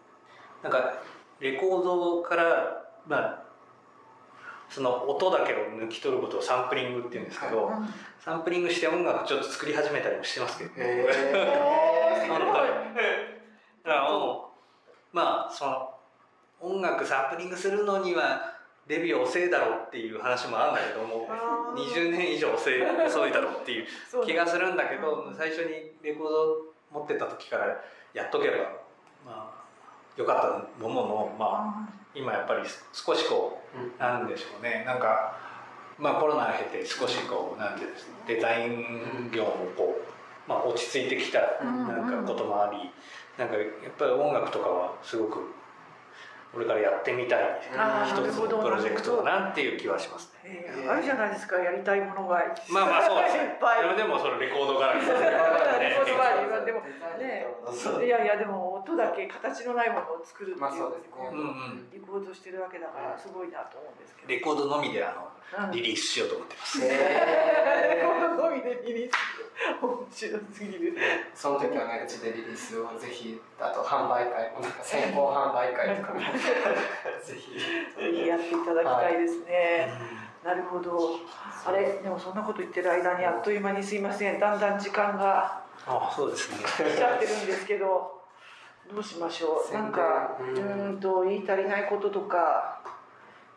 [0.63, 0.95] なんか
[1.41, 3.43] レコードからまあ
[4.69, 7.73] その音だけを抜き取ることをサンプリングっていうんですけど、
[8.21, 11.07] サンプリングして音楽ちょっと作り始めたりもしてますけど、ね、
[13.85, 14.51] だからも
[15.13, 15.91] うまあその
[16.61, 21.29] 音楽サンプリングするのにはデビュー遅いだろうっていう話もあるんだけども
[21.77, 23.87] 20年以上遅い遅いだろうっていう
[24.25, 27.77] 気がするんだけど最初にレコード持ってた時から
[28.15, 28.57] やっとけば
[29.25, 29.59] まあ
[30.17, 30.41] よかっ
[30.79, 32.63] たもののまあ今やっぱり
[32.93, 34.83] 少しこうなんでしょうね。
[34.87, 35.37] なんか
[35.99, 40.18] まあコロナを経て少しこうなんていうんですかデザイン業もこう
[40.49, 42.91] まあ落ち着いてきたなんかこともあり
[43.37, 45.55] なんかやっぱり音楽とかはすごく
[46.51, 47.61] これからやってみたい
[48.09, 50.65] 一つのプロジェクトだなっていう気はしますね。
[50.89, 52.41] あるじゃないですかやりたいものが
[52.73, 53.61] まあまあそうですね。
[53.97, 56.81] でもそのレコードからレコードからでも
[57.19, 57.47] ね
[58.03, 61.13] いやいやでも音だけ形のないものを作るっていうまあそうですね。
[61.93, 64.29] リコードしてるわけだからすごいなと思うんですけど。
[64.29, 65.29] レコードのみであの
[65.73, 66.81] リリースしようと思ってます。
[66.81, 66.89] レ
[68.03, 69.39] コードのみでリリース。
[69.83, 70.97] 面白すぎる。
[71.35, 76.13] その時はねうちでリリースをぜひあと販売会もなんか先行販売会とか
[77.25, 79.93] ぜひぜひやっていただきたいですね。
[80.45, 81.17] なるほど。
[81.67, 84.39] あれでもそんなこと言ってる間にあっという間にすいません。
[84.39, 86.59] だんだん時間があそうですね。
[86.65, 88.21] 来ちゃってるんですけど、
[88.93, 89.75] どうしましょう。
[89.75, 92.81] なんかうんと言い足りないこととか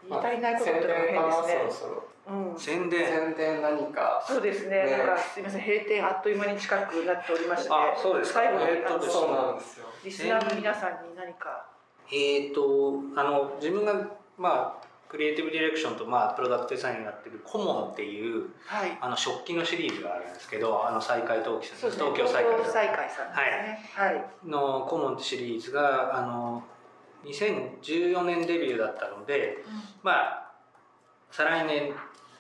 [0.10, 2.12] 言い足りないことって変ですね。
[2.28, 3.08] うん、宣伝。
[3.08, 4.24] 宣伝何か。
[4.26, 11.66] そうですね、ね、なんかすみません閉店あっという間に近くなっておりましたねそうです最後に、えー、そうなんですよリスナーの皆さんに何か。
[12.12, 13.94] えっ、ー、とあの自分が
[14.38, 26.64] まあクリエイティブディレクションと、まあ、プロダクトデザインになってるコモンっていう、はい、あの食器のシリーズがあるんですけどあの再開陶器さん、ね、東京再開再開さんですね、はい、はい、のコモンってシリーズがあの
[27.26, 30.52] 2014年デビューだったので、うん、まあ
[31.30, 31.94] 再来年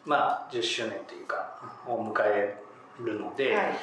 [0.05, 1.55] まあ10周年というか
[1.87, 2.61] を迎え
[2.99, 3.77] るので、はい、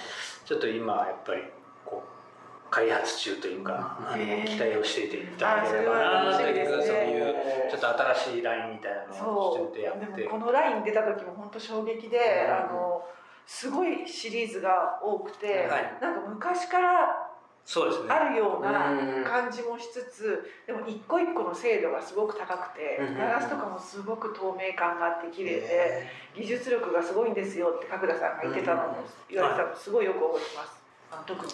[0.45, 1.43] ちょっと今やっぱり
[1.85, 6.43] こう開発中というか、あの期待をしていていただければなと。
[6.43, 7.35] いう、そういう
[7.71, 10.25] ちょっと新しいラインみたいなのをしてやって。
[10.25, 13.03] このライン出た時も本当衝撃で、あの
[13.47, 17.28] すごいシリーズが多くて、はい、なんか昔から
[17.69, 18.97] そうですね、あるような
[19.29, 30.79] 感じもしつつでも一個一個の精度がすごく高くてガラスとかもすごく透明感があって綺麗で技術力がすごいんですよって角田さんが言ってたのも言われたのすごいよく覚えてます。
[31.13, 31.53] あの特に。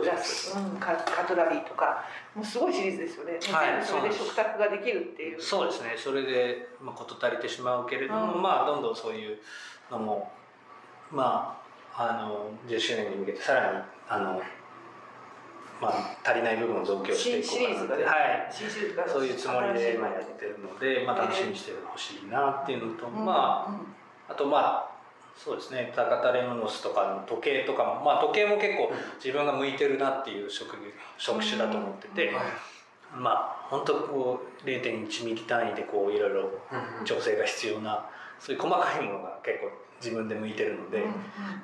[0.00, 2.04] グラス、うん、カカトラリーとか
[2.34, 5.42] もうすごいシリーズですよね、はい、それで食卓ができるっていう。
[5.42, 5.92] そうですね。
[5.98, 9.38] それで、まあ、事足りてしまうけれども、うん、まあどんどんそういう
[9.90, 10.32] のも
[11.10, 11.60] ま
[11.94, 14.40] ああの10周年に向けてさらにあの
[15.80, 18.52] まあ、足りない部分を増強していこうかなって、はい、
[19.08, 23.66] そういうつもりで今やってるので、まあ、楽しみにしてほしいなっていうのと、ま
[24.28, 24.90] ああとまあ
[25.36, 25.92] そうですね。
[25.96, 30.76] 高田レノノスとかの時計とかも、まあ、時計も結構自分が向いてるなっていう職
[31.16, 32.30] 職種だと思ってて、
[33.16, 36.50] まあ本当こう0.1ミリ単位でこういろいろ
[37.04, 38.06] 調整が必要な
[38.38, 39.70] そういう細かいものが結構
[40.02, 41.04] 自分で向いてるので、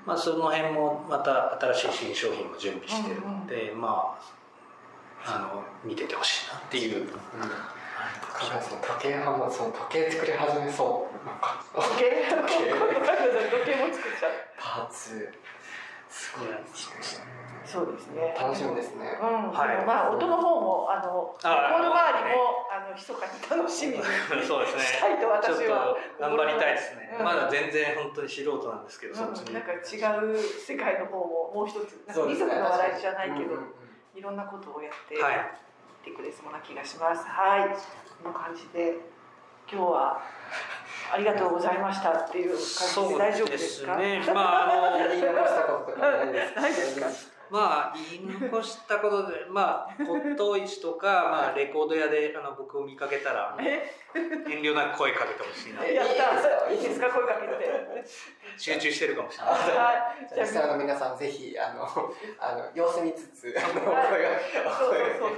[0.04, 4.36] まあ、その辺もまた新しい新商品も準備してるので、まあ
[5.28, 7.02] あの見ててほしいなっていう。
[7.02, 7.06] うん。
[8.36, 11.26] 時計はもその時計作り始めそう。
[11.26, 11.64] なんか。
[11.74, 12.28] 時計？
[12.30, 12.70] 時計。
[12.70, 15.32] 時計も作っちゃうパーツ
[16.16, 16.48] すごい
[17.66, 18.32] そうですね。
[18.38, 19.18] 楽しみですね。
[19.20, 19.50] うん。
[19.50, 19.84] はい。
[19.84, 24.04] まあ音の方もあのレコード周りもあの密かに楽しみに
[24.46, 24.82] そうですね。
[24.82, 27.18] したいと私は頑張りたいですね。
[27.18, 29.18] まだ全然本当に素人なんですけど。
[29.18, 33.58] なんか違う世界の方ももう一つなんか二足の話題じゃないけど、
[34.14, 35.50] いろんなことをやってはい。
[36.04, 37.26] てくれそうな気がします。
[37.26, 37.68] はい。
[38.22, 38.94] この感じで
[39.66, 40.22] 今日は。
[41.12, 43.96] ありがとうございましたっていう感じで大丈夫ですか？
[43.96, 46.46] ね、まああの言い残したことないで？
[46.72, 47.06] すか。
[47.48, 55.84] まあ言い残したことでまあ骨董市とか、まあ、レコード屋であの僕を見かけたら遠慮なく声かけてほしいな。
[55.86, 57.08] やったいいですか？
[57.08, 58.04] 声かけて。
[58.58, 59.54] 集中してるかもしれない。
[59.54, 59.62] はい。
[60.28, 61.84] じゃあリスナーの皆さんぜひあの
[62.40, 64.28] あの様子見つつあの、はい、声が
[64.78, 65.30] そうそうそう。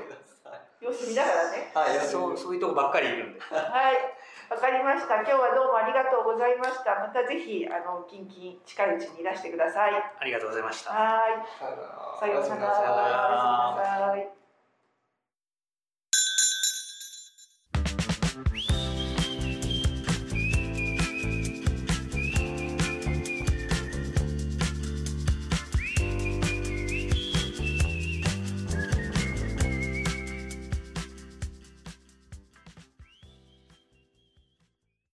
[0.81, 1.73] 様子見ながらね。
[1.75, 3.41] はいそうそういうとこばっかりいるんで。
[3.41, 3.97] はい
[4.51, 5.17] わかりました。
[5.17, 6.97] 今日はどうもありがとうございました。
[7.01, 9.93] またぜひあの近々近いうちにいらしてください。
[9.93, 10.93] ありがとうございました。
[10.93, 11.45] はい。
[11.59, 12.19] さようなら。
[12.23, 12.67] おやすみな
[14.25, 14.38] さ